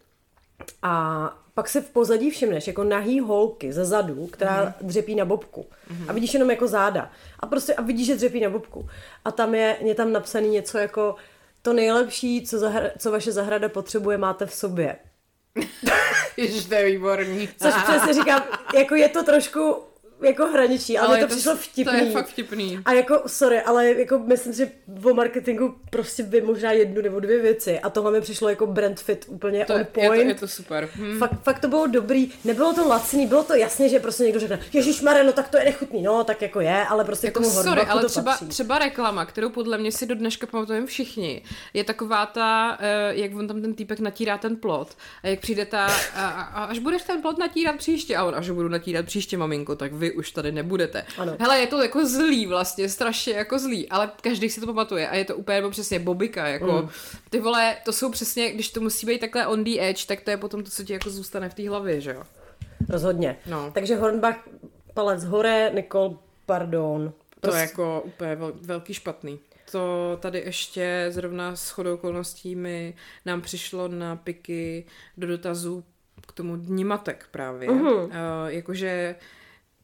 [0.82, 4.86] a pak si v pozadí všimneš jako nahý holky ze zadu, která mm-hmm.
[4.86, 5.66] dřepí na bobku.
[5.90, 6.04] Mm-hmm.
[6.08, 7.10] A vidíš jenom jako záda.
[7.40, 8.88] A prostě a vidíš, že dřepí na bobku.
[9.24, 11.14] A tam je, je tam napsaný něco jako
[11.62, 14.96] to nejlepší, co, zahra, co vaše zahrada potřebuje, máte v sobě.
[16.36, 17.48] Ježiš, to je výborný.
[17.62, 18.42] Což přesně říkám,
[18.74, 19.89] jako je to trošku
[20.22, 21.98] jako hraničí, ale, ale to, to přišlo vtipný.
[21.98, 22.78] To je fakt vtipný.
[22.84, 24.70] A jako, sorry, ale jako myslím, že
[25.04, 29.00] o marketingu prostě vím možná jednu nebo dvě věci a tohle mi přišlo jako brand
[29.00, 30.14] fit úplně To on je, point.
[30.14, 30.88] je, to, je to super.
[30.96, 31.18] Hm.
[31.18, 34.60] Fakt, fakt to bylo dobrý, nebylo to lacný, bylo to jasně, že prostě někdo řekne,
[34.72, 37.54] Ježíš no tak to je nechutný, no tak jako je, ale prostě Jako k tomu
[37.54, 38.46] sorry, ale to třeba, patří.
[38.46, 41.42] třeba reklama, kterou podle mě si do dneška pamatujeme všichni,
[41.74, 45.66] je taková ta, eh, jak on tam ten týpek natírá ten plot a jak přijde
[45.66, 49.36] ta, a, a, až budeš ten plot natírat příště, a on, až budu natírat příště,
[49.36, 51.04] maminko, tak vy už tady nebudete.
[51.18, 51.36] Ano.
[51.40, 55.16] Hele, je to jako zlý vlastně, strašně jako zlý, ale každý si to pamatuje a
[55.16, 56.88] je to úplně nebo přesně bobika, jako Mm.
[57.30, 60.30] ty vole, to jsou přesně, když to musí být takhle on the edge, tak to
[60.30, 62.22] je potom to, co ti jako zůstane v té hlavě, že jo?
[62.88, 63.36] Rozhodně.
[63.46, 63.70] No.
[63.74, 64.48] Takže Hornbach,
[64.94, 67.12] palec hore, Nikol, pardon.
[67.30, 69.38] To Prostě- je jako úplně vel, velký špatný.
[69.72, 72.94] To tady ještě zrovna s chodou okolností mi
[73.26, 74.84] nám přišlo na piky
[75.16, 75.84] do dotazů
[76.28, 77.68] k tomu dní matek právě.
[77.68, 78.02] Uh-huh.
[78.04, 78.11] Uh,
[78.46, 79.24] jakože Uh,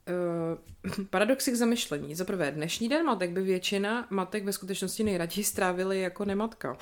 [1.11, 2.15] paradoxy k zamyšlení.
[2.15, 6.77] Za prvé, dnešní den matek by většina matek ve skutečnosti nejraději strávili jako nematka.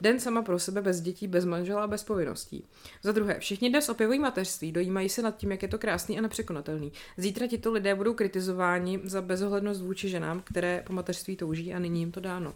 [0.00, 2.64] Den sama pro sebe, bez dětí, bez manžela a bez povinností.
[3.02, 6.22] Za druhé, všichni dnes opěvují mateřství, dojímají se nad tím, jak je to krásný a
[6.22, 6.92] nepřekonatelný.
[7.16, 12.00] Zítra tito lidé budou kritizováni za bezohlednost vůči ženám, které po mateřství touží a nyní
[12.00, 12.54] jim to dáno.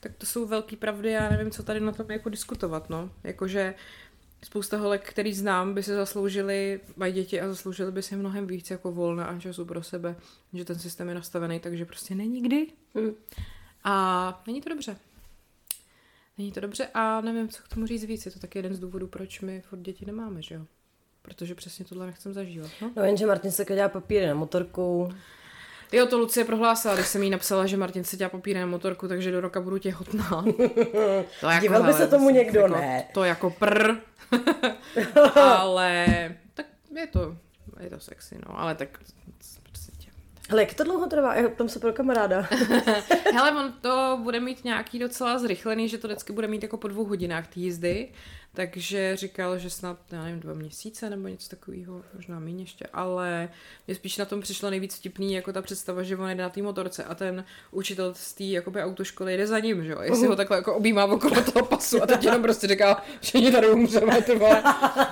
[0.00, 3.10] Tak to jsou velké pravdy, já nevím, co tady na tom jako diskutovat, no.
[3.24, 3.74] Jakože
[4.44, 8.70] spousta holek, který znám, by se zasloužili, mají děti a zasloužili by si mnohem víc
[8.70, 10.16] jako volna a času pro sebe,
[10.52, 12.66] že ten systém je nastavený, takže prostě není kdy.
[12.94, 13.14] Mm.
[13.84, 14.96] A není to dobře.
[16.38, 18.26] Není to dobře a nevím, co k tomu říct víc.
[18.26, 20.66] Je to taky jeden z důvodů, proč my furt děti nemáme, že jo?
[21.22, 22.70] Protože přesně tohle nechcem zažívat.
[22.82, 22.90] No?
[22.96, 25.08] No jenže Martin se dělá papíry na motorku.
[25.92, 29.32] Jo, to Lucie prohlásila, když jsem jí napsala, že Martin se papíry na motorku, takže
[29.32, 30.44] do roka budu těhotná.
[31.40, 33.04] To jako, Divil by se tomu někdo, jako, ne?
[33.14, 33.94] To jako prr.
[35.34, 36.06] ale
[36.54, 36.66] tak
[36.96, 37.36] je to,
[37.80, 38.88] je to sexy, no, ale tak.
[40.50, 41.34] Hele, jak to dlouho trvá?
[41.34, 42.48] Já tam se pro kamaráda.
[43.34, 46.88] Hele, on to bude mít nějaký docela zrychlený, že to vždycky bude mít jako po
[46.88, 48.08] dvou hodinách té jízdy,
[48.58, 53.48] takže říkal, že snad, já nevím, dva měsíce nebo něco takového, možná méně ještě, ale
[53.86, 56.62] mě spíš na tom přišlo nejvíc vtipný jako ta představa, že on jde na té
[56.62, 60.36] motorce a ten učitel z té jakoby autoškoly jde za ním, že jo, jestli ho
[60.36, 64.22] takhle jako objímá okolo toho pasu a teď jenom prostě říká, že oni tady umřeme,
[64.22, 64.62] ty vole.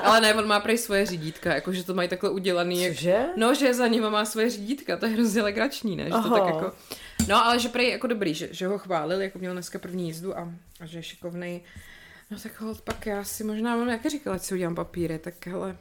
[0.03, 2.83] Ale ne, on má prej svoje řídítka, jakože to mají takhle udělaný.
[2.83, 2.95] Jak...
[2.95, 3.25] Cože?
[3.37, 6.05] No, že za ním má svoje řídítka, to je hrozně legrační, ne?
[6.05, 6.73] Že to tak jako...
[7.29, 10.39] No, ale že prej jako dobrý, že, že ho chválil, jako měl dneska první jízdu
[10.39, 11.63] a, a že je šikovný.
[12.31, 15.77] No tak hold, pak já si možná mám, jak říkala, si udělám papíry, tak hele,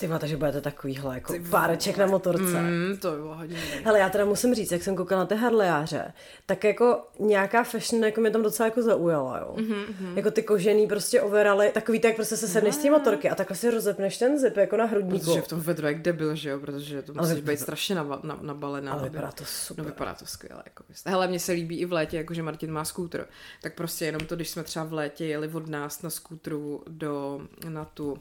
[0.00, 2.60] Ty máte, že budete takovýhle jako páreček na motorce.
[2.60, 3.56] mm, to by bylo hodně.
[3.84, 6.12] Hele, já teda musím říct, jak jsem koukala na ty Harlejáře,
[6.46, 9.54] tak jako nějaká fashion jako mě tam docela jako zaujala, jo.
[9.56, 10.16] Mm-hmm.
[10.16, 13.34] Jako ty kožený prostě overaly, takový tak jak prostě se sedneš z té motorky a
[13.34, 15.24] takhle si rozepneš ten zip jako na hrudníku.
[15.24, 18.20] Protože v tom vedru jak debil, že jo, protože to musí vy- být strašně naba,
[18.22, 18.92] na, nabalená.
[18.92, 19.84] Ale vypadá to super.
[19.84, 20.62] No vypadá to skvěle.
[20.66, 20.84] Jako.
[21.06, 23.26] Hele, mně se líbí i v létě, jako že Martin má skútr.
[23.62, 27.40] Tak prostě jenom to, když jsme třeba v létě jeli od nás na skútru do,
[27.68, 28.18] na tu,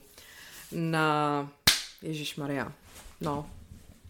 [0.72, 1.50] na,
[2.02, 2.72] Ježíš Maria,
[3.22, 3.50] no,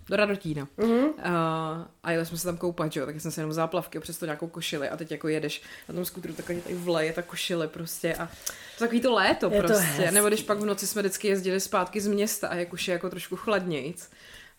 [0.10, 0.68] do Radotína.
[0.78, 1.06] Mm-hmm.
[1.08, 4.26] Uh, a jeli jsme se tam koupat, jo, tak jsem se jenom záplavky a přesto
[4.26, 8.16] nějakou košili a teď jako jedeš na tom skútru, takhle tady vleje ta košile prostě
[8.16, 9.86] a to takový to léto Je to prostě.
[9.86, 10.16] hezký.
[10.16, 12.92] Nebo když pak v noci jsme vždycky jezdili zpátky z města a jak už je
[12.92, 14.10] jako trošku chladnějc,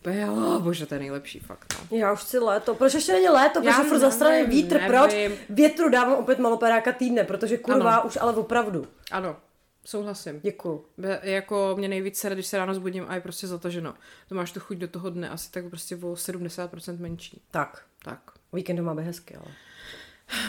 [0.02, 1.96] to oh, bože, to je nejlepší fakt, no.
[1.98, 2.74] Já už chci léto.
[2.74, 3.60] Proč ještě není léto?
[3.62, 4.74] Protože furt zastraný vítr.
[4.74, 4.88] nevím.
[4.88, 5.14] Proč?
[5.48, 8.02] Větru dávám opět maloperáka týdne, protože kurva Ano.
[8.06, 8.86] už ale opravdu.
[9.10, 9.36] Ano,
[9.91, 10.41] souhlasím.
[10.43, 10.84] Děkuju.
[10.99, 13.95] Be, jako mě nejvíc sere, když se ráno zbudím a je prostě zataženo.
[14.28, 17.43] To máš tu chuť do toho dne asi tak prostě o 70% menší.
[17.51, 17.84] Tak.
[18.05, 18.20] Tak.
[18.53, 19.47] Víkendu má být hezky, ale.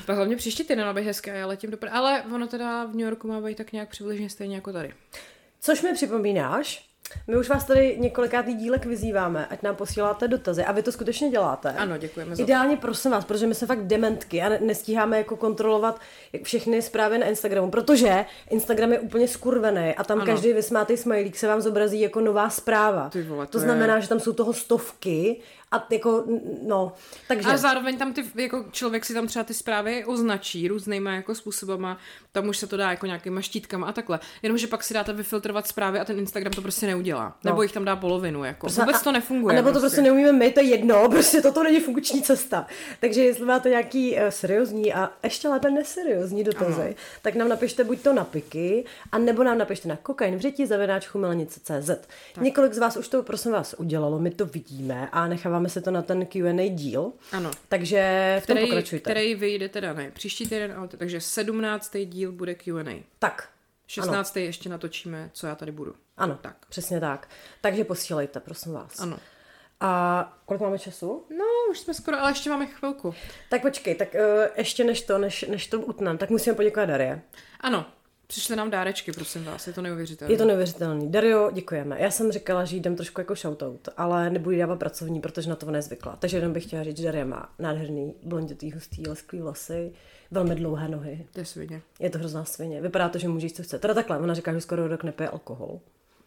[0.06, 3.00] Pak hlavně příští týden být hezké a já letím do Ale ono teda v New
[3.00, 4.94] Yorku má být tak nějak přibližně stejně jako tady.
[5.60, 6.91] Což mi připomínáš,
[7.28, 11.30] my už vás tady několikátý dílek vyzýváme, ať nám posíláte dotazy a vy to skutečně
[11.30, 11.70] děláte.
[11.78, 12.44] Ano, děkujeme za to.
[12.44, 16.00] Ideálně prosím vás, protože my jsme fakt dementky a ne- nestíháme jako kontrolovat
[16.34, 20.26] jak všechny zprávy na Instagramu, protože Instagram je úplně skurvený a tam Ano.
[20.26, 23.10] každý vysmátý smajlík se vám zobrazí jako nová zpráva.
[23.10, 25.40] Ty vole, to to je- znamená, že tam jsou toho stovky
[25.72, 26.24] a jako,
[26.62, 26.94] no,
[27.28, 27.50] takže...
[27.50, 31.98] A zároveň tam ty, jako člověk si tam třeba ty zprávy označí různýma jako způsobama,
[32.32, 34.20] tam už se to dá jako nějakýma štítkama a takhle.
[34.42, 37.38] Jenomže pak si dáte vyfiltrovat zprávy a ten Instagram to prostě neudělá.
[37.44, 37.52] No.
[37.52, 38.60] Nebo jich tam dá polovinu, jako.
[38.60, 39.54] Prostě Vůbec a- to nefunguje.
[39.54, 42.68] A nebo to prostě neumíme my, to je jedno, prostě toto není funkční cesta.
[43.00, 46.94] Takže jestli máte nějaký uh, seriózní a ještě lépe neseriózní dotazy, ano.
[47.22, 50.68] tak nám napište buď to na piky, a nebo nám napište na kokain v řeti
[50.68, 51.90] zavináč chumelnice.cz.
[52.42, 55.28] Několik z vás už to prosím vás udělalo, my to vidíme a
[55.62, 57.14] necháváme se to na ten Q&A díl.
[57.32, 57.52] Ano.
[57.70, 59.12] Takže v tom který, pokračujte.
[59.12, 61.98] který vyjde teda ne, příští týden, ale takže 17.
[62.06, 63.04] díl bude Q&A.
[63.20, 63.50] Tak,
[63.88, 64.38] 16.
[64.38, 64.46] Ano.
[64.46, 65.96] ještě natočíme, co já tady budu.
[66.18, 66.66] ano, Tak.
[66.70, 67.30] přesně tak.
[67.62, 69.00] Takže posílejte, prosím vás.
[69.00, 69.20] Ano.
[69.80, 71.26] A kolik máme času?
[71.38, 73.14] No, už jsme skoro, ale ještě máme chvilku.
[73.50, 77.22] Tak počkej, tak uh, ještě než to, než, než to utnem, tak musíme poděkovat Darie.
[77.60, 77.86] Ano,
[78.32, 80.34] přišly nám dárečky, prosím vás, je to neuvěřitelné.
[80.34, 81.12] Je to neuvěřitelný.
[81.12, 81.98] Dario, děkujeme.
[82.00, 85.56] Já jsem říkala, že jí dám trošku jako shoutout, ale nebudu dávat pracovní, protože na
[85.56, 86.16] to nezvykla.
[86.20, 89.92] Takže jenom bych chtěla říct, že Daria má nádherný blonditý, hustý, lesklý vlasy,
[90.32, 91.26] velmi dlouhé nohy.
[91.34, 91.82] To je svině.
[92.00, 92.82] Je to hrozná svině.
[92.82, 93.80] Vypadá to, že může jíst, co chce.
[93.80, 95.80] Teda takhle, ona říká, že skoro rok nepije alkohol.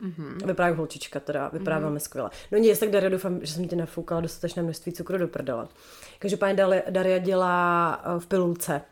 [0.02, 0.46] Mm-hmm.
[0.46, 1.82] Vypadá jako holčička, teda vypadá mm-hmm.
[1.82, 2.30] velmi skvěle.
[2.52, 5.68] No nic, tak Daria, doufám, že jsem ti nafoukala dostatečné množství cukru do prdele.
[6.18, 8.82] Každopádně Daria- Daria dělá eh, v pilulce.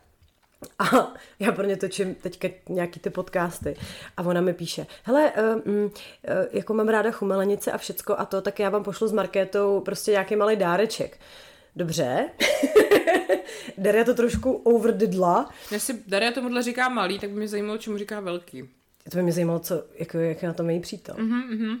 [0.79, 3.75] A já pro ně točím teďka nějaký ty podcasty
[4.17, 5.89] a ona mi píše, hele, uh, uh,
[6.51, 10.11] jako mám ráda chumelenice a všecko a to, tak já vám pošlu s Markétou prostě
[10.11, 11.19] nějaký malý dáreček.
[11.75, 12.29] Dobře.
[13.77, 15.49] Daria to trošku overdidla.
[15.71, 18.69] Jestli Daria tomuhle říká malý, tak by mě zajímalo, čemu říká velký.
[19.11, 21.15] To by mě zajímalo, co, jako, jak je na tom její přítel.
[21.15, 21.79] Mm-hmm.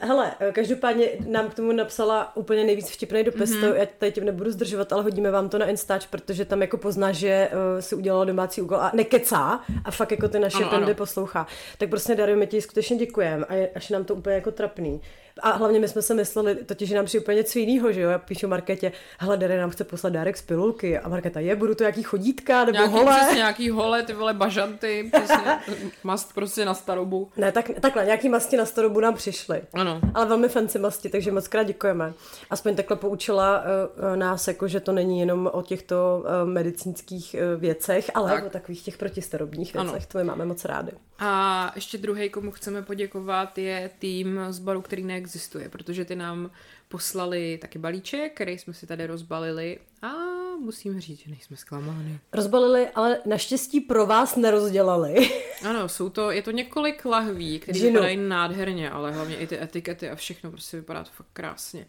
[0.00, 3.60] Hele, eh, každopádně nám k tomu napsala úplně nejvíc vtipný dopis, mm-hmm.
[3.60, 6.76] to já tady tím nebudu zdržovat, ale hodíme vám to na Instač, protože tam jako
[6.76, 10.70] pozná, že uh, si udělala domácí úkol a nekecá a fakt jako ty naše Ano,
[10.70, 10.94] pendy ano.
[10.94, 11.46] poslouchá.
[11.78, 15.00] Tak prostě Dario, my ti skutečně děkujeme a je, až nám to úplně jako trapný.
[15.40, 18.10] A hlavně my jsme se mysleli, totiž, že nám přijde úplně něco jiného, že jo?
[18.10, 21.74] Já píšu Marketě, hele, Dario nám chce poslat dárek z pilulky a Marketa je, budu
[21.74, 23.16] to jaký chodítka nebo Nějaký, hole.
[23.20, 25.58] přesně, nějaký hole, ty vole bažanty, přesně,
[26.04, 27.30] mast prostě na starobu.
[27.36, 29.62] Ne, tak, takhle, nějaký masti na starobu nám přišly.
[29.74, 30.00] Ano.
[30.14, 32.12] Ale velmi fancy masti, takže moc krát děkujeme.
[32.50, 37.60] Aspoň takhle poučila uh, nás, jako, že to není jenom o těchto uh, medicínských uh,
[37.60, 38.44] věcech, ale Tak.
[38.46, 39.92] o takových těch protistarobních Ano.
[39.92, 40.06] věcech.
[40.06, 40.92] To my máme moc rádi.
[41.18, 46.50] A ještě druhý, komu chceme poděkovat, je tým z baru, který neexistuje, protože ty nám
[46.88, 50.12] poslali taky balíček, který jsme si tady rozbalili a
[50.60, 52.18] musím říct, že nejsme zklamáni.
[52.32, 55.30] Rozbalili, ale naštěstí pro vás nerozdělali.
[55.62, 60.10] Ano, jsou to, je to několik lahví, které vypadají nádherně, ale hlavně i ty etikety
[60.10, 61.86] a všechno, prostě vypadá to fakt krásně.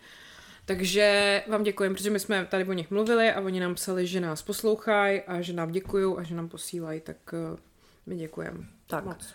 [0.66, 4.22] Takže vám děkujeme, protože my jsme tady o nich mluvili a oni nám psali, že
[4.22, 7.60] nás poslouchají a že nám děkují a že nám posílají, tak uh,
[8.06, 8.60] my děkujeme.
[8.88, 9.06] Tak.
[9.06, 9.34] Moc.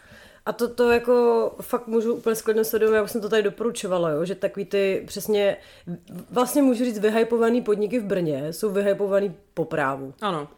[0.48, 4.10] A to, to jako fakt můžu úplně sklidně sledovat, já už jsem to tady doporučovala,
[4.10, 5.56] jo, že takový ty přesně,
[6.30, 10.14] vlastně můžu říct, vyhypovaný podniky v Brně jsou vyhypovaný po právu.
[10.20, 10.48] Ano,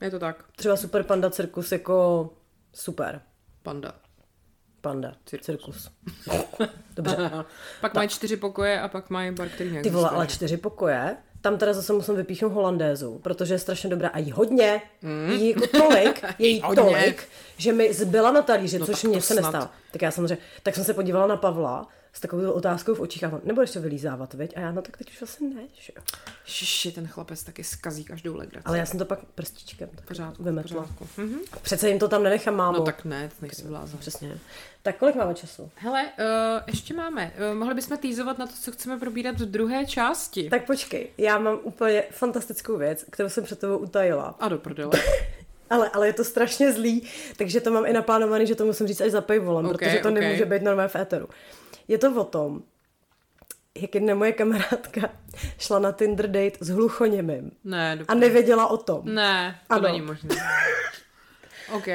[0.00, 0.44] je to tak.
[0.56, 2.30] Třeba Super Panda Cirkus jako
[2.74, 3.20] super.
[3.62, 3.94] Panda.
[4.80, 5.14] Panda.
[5.24, 5.44] Cirkus.
[5.44, 5.90] Cirkus.
[6.96, 7.30] Dobře.
[7.80, 11.58] pak mají čtyři pokoje a pak mají bar, který Ty vole, ale čtyři pokoje, Tam
[11.58, 15.30] teda zase musím vypíchnout holandézu, protože je strašně dobrá a jí hodně, mm.
[15.32, 16.82] jí jako tolik, je jí Hodně.
[16.82, 19.68] tolik, že mi zbyla na talíři, No což mě se nestalo.
[19.90, 23.28] Tak já samozřejmě, tak jsem se podívala na Pavla s takovou otázkou v očích a
[23.28, 24.56] on, nebudeš to vylízávat, viď?
[24.56, 26.02] A já, no tak teď už asi ne, že jo.
[26.44, 28.64] Šiši, ten chlapec taky skazí každou legraci.
[28.64, 30.82] Ale já jsem to pak prstičkem tak pořádku, vymetla.
[30.82, 31.08] pořádku.
[31.16, 31.38] Mhm.
[31.62, 32.78] Přece jim to tam nenechám, mámo.
[32.78, 33.98] No tak ne, nejsi blázen.
[33.98, 34.38] Přesně.
[34.82, 35.70] Tak kolik máme času?
[35.74, 37.32] Hele, uh, ještě máme.
[37.52, 40.50] Uh, mohli bychom týzovat na to, co chceme probírat v druhé části.
[40.50, 44.36] Tak počkej, já mám úplně fantastickou věc, kterou jsem před tebou utajila.
[44.40, 44.92] A do prdele.
[45.70, 49.00] Ale, ale je to strašně zlý, takže to mám i naplánovaný, že to musím říct
[49.00, 50.14] až za paywallem, Ok, protože to ok.
[50.14, 51.28] nemůže být normálně v éteru.
[51.88, 52.62] Je to o tom,
[53.74, 55.00] jak jedna moje kamarádka
[55.58, 59.00] šla na Tinder date s hluchoněmým Ne, do a nevěděla o tom.
[59.04, 59.82] Ne, to Ano.
[59.82, 60.36] není možné.
[61.72, 61.86] OK.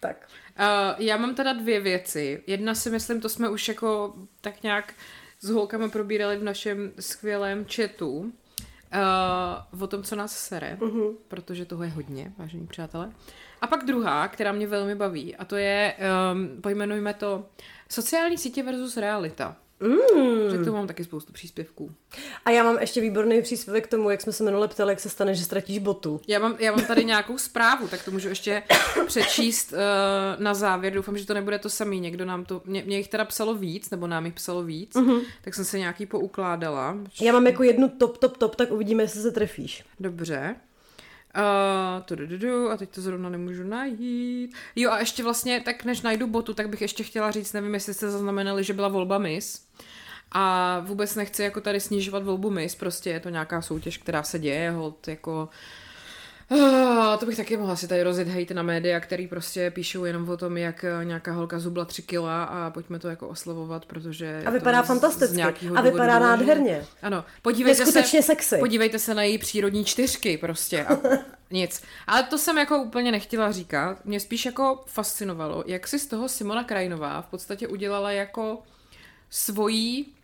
[0.00, 0.28] Tak.
[0.60, 0.64] Uh,
[0.98, 2.42] já mám teda dvě věci.
[2.46, 4.94] Jedna si myslím, to jsme už jako tak nějak
[5.40, 8.32] s holkami probírali v našem skvělém chatu.
[9.72, 11.16] Uh, o tom, co nás sere, uh-huh.
[11.28, 13.12] protože toho je hodně, vážení přátelé.
[13.60, 15.94] A pak druhá, která mě velmi baví, a to je,
[16.32, 17.46] um, pojmenujme to,
[17.88, 19.56] sociální sítě versus realita.
[19.80, 20.50] Mm.
[20.50, 21.92] Že tu mám taky spoustu příspěvků.
[22.44, 25.08] A já mám ještě výborný příspěvek k tomu, jak jsme se minule ptali, jak se
[25.08, 26.20] stane, že ztratíš botu.
[26.28, 28.62] Já mám, já mám tady nějakou zprávu, tak to můžu ještě
[29.06, 29.78] přečíst uh,
[30.42, 30.92] na závěr.
[30.92, 32.00] Doufám, že to nebude to samý.
[32.00, 35.22] Někdo nám to, mě, mě jich teda psalo víc, nebo nám jich psalo víc, uh-huh.
[35.42, 36.96] tak jsem se nějaký poukládala.
[37.20, 39.84] Já mám jako jednu top, top, top, tak uvidíme, jestli se trefíš.
[40.00, 40.56] Dobře.
[41.36, 44.54] Uh, tudududu, a teď to zrovna nemůžu najít.
[44.76, 47.94] Jo a ještě vlastně, tak než najdu botu, tak bych ještě chtěla říct, nevím, jestli
[47.94, 49.62] jste zaznamenali, že byla volba Miss.
[50.32, 54.38] A vůbec nechci jako tady snižovat volbu Miss, prostě je to nějaká soutěž, která se
[54.38, 55.42] děje, hold jako...
[55.42, 55.48] Uh,
[57.18, 60.36] to bych taky mohla si tady rozjet hejt na média, který prostě píšou jenom o
[60.36, 64.42] tom, jak eh, nějaká holka zubla tři kila a pojďme to jako oslavovat, protože...
[64.46, 65.42] A vypadá fantasticky.
[65.76, 66.84] A vypadá nádherně.
[67.02, 68.56] Ano, podívejte Neskutečně se, sexy.
[68.58, 70.98] podívejte se na její přírodní čtyřky prostě a
[71.50, 71.82] nic.
[72.06, 74.04] Ale to jsem jako úplně nechtěla říkat.
[74.04, 78.62] Mě spíš jako fascinovalo, jak si z toho Simona Krajinová v podstatě udělala jako
[79.30, 80.14] svojí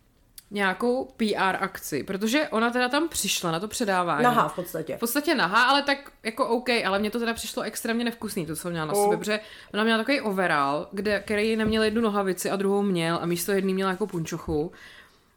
[0.51, 4.23] nějakou PR akci, protože ona teda tam přišla na to předávání.
[4.23, 4.97] Nahá v podstatě.
[4.97, 8.55] V podstatě nahá, ale tak jako OK, ale mně to teda přišlo extrémně nevkusný, to,
[8.55, 9.03] co měla na Oh.
[9.03, 9.39] sobě, protože
[9.73, 13.73] ona měla takový overall, kde, který neměl jednu nohavici a druhou měl a místo jedný
[13.73, 14.71] měla jako punčochu.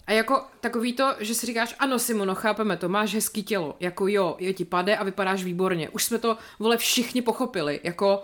[0.06, 4.06] A jako takový to, že si říkáš, ano Simono, chápeme to, máš hezký tělo, jako
[4.08, 5.88] jo, je ti pade a vypadáš výborně.
[5.88, 8.22] Už jsme to, vole, všichni pochopili, jako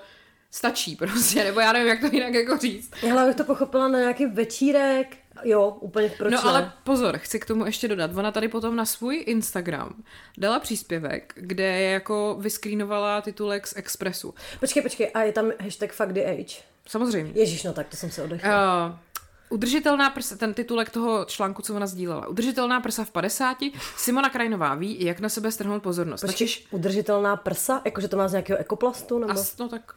[0.50, 2.90] stačí prostě, nebo já nevím, jak to jinak jako říct.
[3.00, 5.16] Hele, abych to pochopila na nějaký večírek.
[5.42, 6.50] Jo, úplně proč no ne?
[6.50, 8.10] ale pozor, chci k tomu ještě dodat.
[8.14, 10.02] Ona tady potom na svůj Instagram
[10.38, 14.34] dala příspěvek, kde je jako vyskrýnovala titulek z Expressu.
[14.60, 16.62] Počkej, počkej, a je tam hashtag fuck the age.
[16.86, 17.32] Samozřejmě.
[17.34, 18.86] Ježíš, no tak to jsem se odechla.
[18.86, 18.96] Uh,
[19.48, 22.28] udržitelná prsa, ten titulek toho článku, co ona sdílela.
[22.28, 23.56] Udržitelná prsa v 50.
[23.96, 26.20] Simona Krajinová ví, jak na sebe strhnout pozornost.
[26.20, 27.82] Počkej, Totiž, udržitelná prsa?
[27.84, 29.18] Jakože to má z nějakého ekoplastu?
[29.18, 29.32] Nebo?
[29.32, 29.94] as, no tak,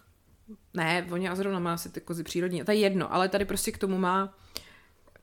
[0.73, 3.71] ne, oni a zrovna má asi ty kozy přírodní, to je jedno, ale tady prostě
[3.71, 4.33] k tomu má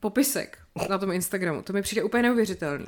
[0.05, 1.63] popisek na tom Instagramu.
[1.63, 2.87] To mi přijde úplně neuvěřitelný.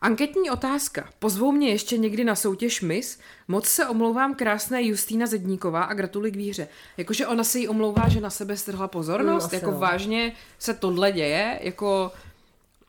[0.00, 1.10] Anketní otázka.
[1.18, 3.18] Pozvou mě ještě někdy na soutěž Miss?
[3.48, 6.68] Moc se omlouvám krásné Justýna Zedníková a gratuluji k výhře.
[6.96, 9.52] Jakože ona se jí omlouvá, že na sebe strhla pozornost?
[9.52, 9.78] Mm, jako jo.
[9.78, 11.58] vážně se tohle děje?
[11.62, 12.12] Jako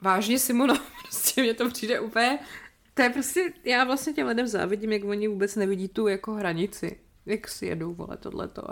[0.02, 0.76] vážně Simona?
[1.04, 2.40] Prostě mně to přijde úplně...
[2.94, 7.00] To je prostě, já vlastně těm lidem závidím, jak oni vůbec nevidí tu jako hranici.
[7.26, 8.64] Jak si jedou, vole, tohleto.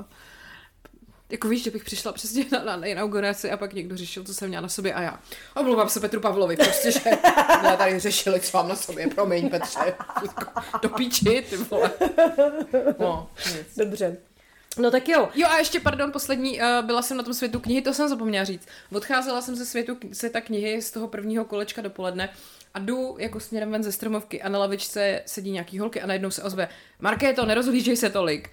[1.29, 4.47] Jako víš, že bych přišla přesně na, na inauguraci a pak někdo řešil, co jsem
[4.47, 5.19] měla na sobě a já.
[5.55, 6.99] Omlouvám se Petru Pavlovi, prostě, že
[7.59, 9.95] jsme tady řešili, co mám na sobě, promiň Petře.
[10.81, 11.91] Do píči, ty vole.
[12.99, 13.77] No, nic.
[13.77, 14.17] Dobře.
[14.77, 15.29] No tak jo.
[15.35, 18.45] Jo a ještě, pardon, poslední, uh, byla jsem na tom světu knihy, to jsem zapomněla
[18.45, 18.67] říct.
[18.91, 22.29] Odcházela jsem ze světu světa knihy z toho prvního kolečka dopoledne
[22.73, 26.31] a jdu jako směrem ven ze stromovky a na lavičce sedí nějaký holky a najednou
[26.31, 26.67] se ozve
[26.99, 28.49] Markéto, nerozhlížej se tolik.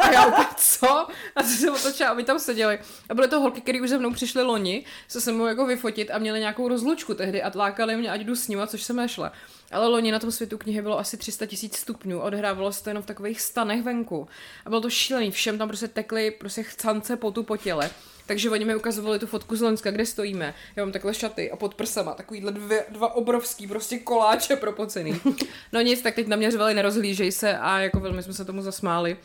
[0.00, 1.06] A já úplně, co?
[1.36, 2.78] A co se otočila a my tam seděli.
[3.08, 6.10] A byly to holky, které už ze mnou přišly loni, se se mnou jako vyfotit
[6.10, 9.32] a měli nějakou rozlučku tehdy a tlákali mě, ať jdu s nima, což jsem nešla.
[9.70, 13.02] Ale loni na tom světu knihy bylo asi 300 tisíc stupňů, odhrávalo se to jenom
[13.02, 14.28] v takových stanech venku.
[14.64, 17.90] A bylo to šílený, všem tam prostě tekly prostě chcance potu po těle.
[18.28, 20.54] Takže oni mi ukazovali tu fotku z Loňska, kde stojíme.
[20.76, 25.20] Já mám takhle šaty a pod prsama takovýhle dvě, dva obrovský prostě koláče propocený.
[25.72, 28.62] No nic, tak teď na mě řvali nerozhlížej se a jako velmi jsme se tomu
[28.62, 29.16] zasmáli.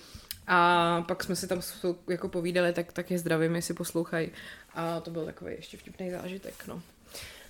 [0.48, 1.62] A pak jsme si tam
[2.08, 4.32] jako povídali, tak, tak je zdravím, jestli poslouchají.
[4.76, 6.82] A to byl takový ještě vtipný zážitek, no.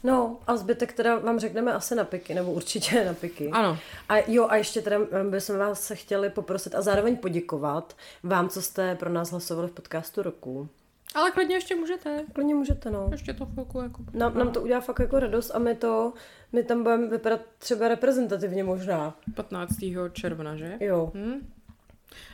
[0.04, 3.50] No a zbytek teda vám řekneme asi na piky, nebo určitě na piky.
[3.50, 3.78] Ano.
[4.10, 8.50] A jo, a ještě teda em, bychom vás se chtěli poprosit a zároveň poděkovat vám,
[8.50, 10.70] co jste pro nás hlasovali v podcastu roku.
[11.16, 12.26] Ale klidně ještě můžete.
[12.34, 13.08] Klidně můžete, no.
[13.12, 14.04] Ještě to chvilku jako...
[14.14, 16.14] Nám, nám to udělá fakt jako radost a my to,
[16.52, 19.16] my tam budeme vypadat třeba reprezentativně možná.
[19.36, 19.74] 15.
[20.14, 20.78] června, že?
[20.80, 21.12] Jo.
[21.14, 21.54] Hm?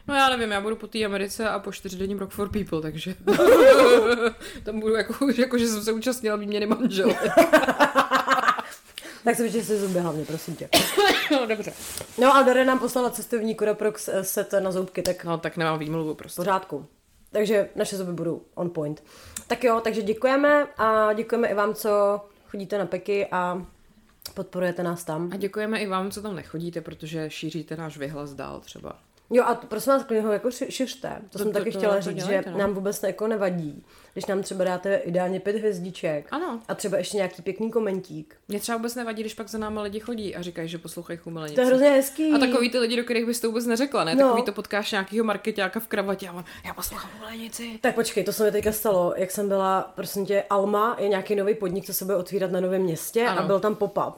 [0.07, 3.15] No já nevím, já budu po té Americe a po čtyřdenním Rock for People, takže
[4.63, 7.15] tam budu jako, jako, že jsem se účastnila výměny manžel.
[9.23, 10.69] Tak se vyčistí zuby hlavně, prosím tě.
[11.31, 11.73] no dobře.
[12.17, 16.13] No a Dore nám poslala cestovní Curaprox set na zoubky, tak No tak nemám výmluvu
[16.15, 16.35] prostě.
[16.35, 16.85] pořádku.
[17.31, 19.03] Takže naše zuby budou on point.
[19.47, 23.65] Tak jo, takže děkujeme a děkujeme i vám, co chodíte na peky a
[24.33, 25.29] podporujete nás tam.
[25.33, 28.99] A děkujeme i vám, co tam nechodíte, protože šíříte náš vyhlas dál třeba.
[29.31, 31.09] Jo a prosím vás, klidně ho jako ši- šiřte.
[31.23, 32.57] To, To- jsem to- taky to- chtěla to říct, dělejte, že no.
[32.57, 36.59] nám vůbec jako nevadí, když nám třeba dáte ideálně pět hvězdiček Ano.
[36.67, 38.35] a třeba ještě nějaký pěkný komentík.
[38.47, 41.55] Mě třeba vůbec nevadí, když pak za náma lidi chodí a říkají, že poslouchají chumelenice.
[41.55, 42.31] To je hrozně hezký.
[42.33, 44.15] A takový ty lidi, do kterých bys to vůbec neřekla, ne?
[44.15, 44.23] No.
[44.27, 47.79] Takový to potkáš nějakýho marketáka v kravatě a on, já poslouchám chumlenici.
[47.81, 51.35] Tak počkej, to se mi teďka stalo, jak jsem byla, prosím tě, Alma je nějaký
[51.35, 53.41] nový podnik, co se bude otvírat na novém městě Ano.
[53.41, 54.13] a byl tam pop-up.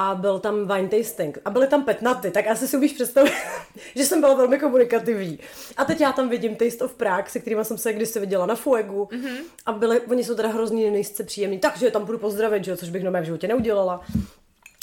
[0.00, 1.38] A byl tam wine tasting.
[1.44, 3.32] A byly tam petnaty, tak asi si umíš představit,
[3.96, 5.38] že jsem byla velmi komunikativní.
[5.76, 8.54] A teď já tam vidím Taste of Prague, se kterými jsem se kdysi viděla na
[8.54, 9.08] Fuegu.
[9.12, 9.36] Mm-hmm.
[9.66, 12.90] A byli, oni jsou teda hrozně nejsce příjemní, takže tam budu pozdravit, že jo, což
[12.90, 14.00] bych no v životě neudělala.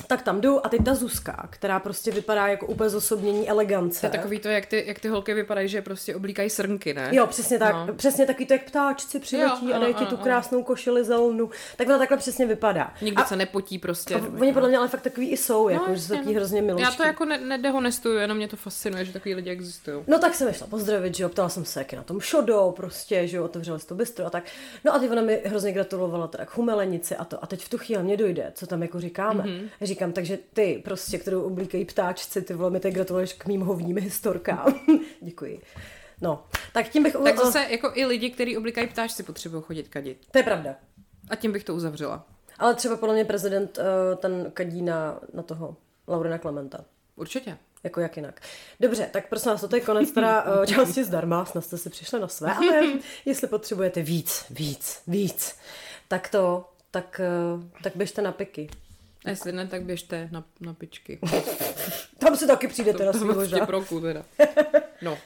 [0.08, 4.00] Tak tam jdu a teď ta Zuzka, která prostě vypadá jako úplně zosobnění elegance.
[4.00, 7.10] To je takový to, jak ty, jak ty holky vypadají, že prostě oblíkají srnky, ne?
[7.12, 7.74] Jo, přesně tak.
[7.76, 7.86] No.
[7.88, 7.93] No.
[7.93, 11.50] Přesně taky to, jak ptáčci přiletí Jo, a dají ti tu krásnou košili zelenou.
[11.78, 12.93] Tak ona takhle přesně vypadá.
[13.02, 14.16] Nikdo a, se nepotí prostě.
[14.16, 16.32] a oni podle mě ale fakt takový i jsou, jako, že jsou no.
[16.32, 16.84] hrozně milučky.
[16.84, 20.04] Já to jako ne- nedehonestuju, jenom mě to fascinuje, že takový lidi existují.
[20.08, 22.20] No tak jsem je šla pozdravit, že jo, ptala jsem se, jak je na tom
[22.20, 24.43] šodo, prostě, že jo, otevřeli si to bistro a tak.
[24.86, 27.43] No a ty ona mi hrozně gratulovala teda k humelenici a to.
[27.43, 29.43] A teď v tu chvíli mě dojde, co tam jako říkáme.
[29.43, 29.54] Mhm.
[29.56, 29.70] Mm-hmm.
[29.86, 33.98] Říkám, takže ty prostě, kterou oblíkají ptáčci, ty vole, mi teď gratuluješ k mým hovním
[33.98, 34.80] historkám.
[35.22, 35.62] Děkuji.
[36.22, 37.14] No, tak tím bych...
[37.14, 40.18] Tak zase jako i lidi, kteří oblíkají ptáčci, potřebují chodit kadit.
[40.32, 40.76] To je pravda.
[41.30, 42.26] A tím bych to uzavřela.
[42.60, 45.78] Ale třeba podle mě prezident uh, ten kadí na, na toho
[46.08, 46.86] Laurina Klementa.
[47.16, 47.58] Určitě.
[47.84, 48.42] Jako jak jinak.
[48.80, 52.20] Dobře, tak prosím vás, toto je konec teda uh, části zdarma, snad jste si přišli
[52.20, 52.82] na své, ale
[53.26, 55.56] jestli potřebujete víc, víc, víc,
[56.08, 57.22] tak to, tak,
[57.56, 58.70] uh, tak běžte na piky.
[59.26, 61.20] A jestli ne, tak běžte na, na pičky.
[62.18, 63.58] Tam si taky přijdete na To svý to možná.
[63.58, 64.24] prostě proku teda.
[65.02, 65.18] No.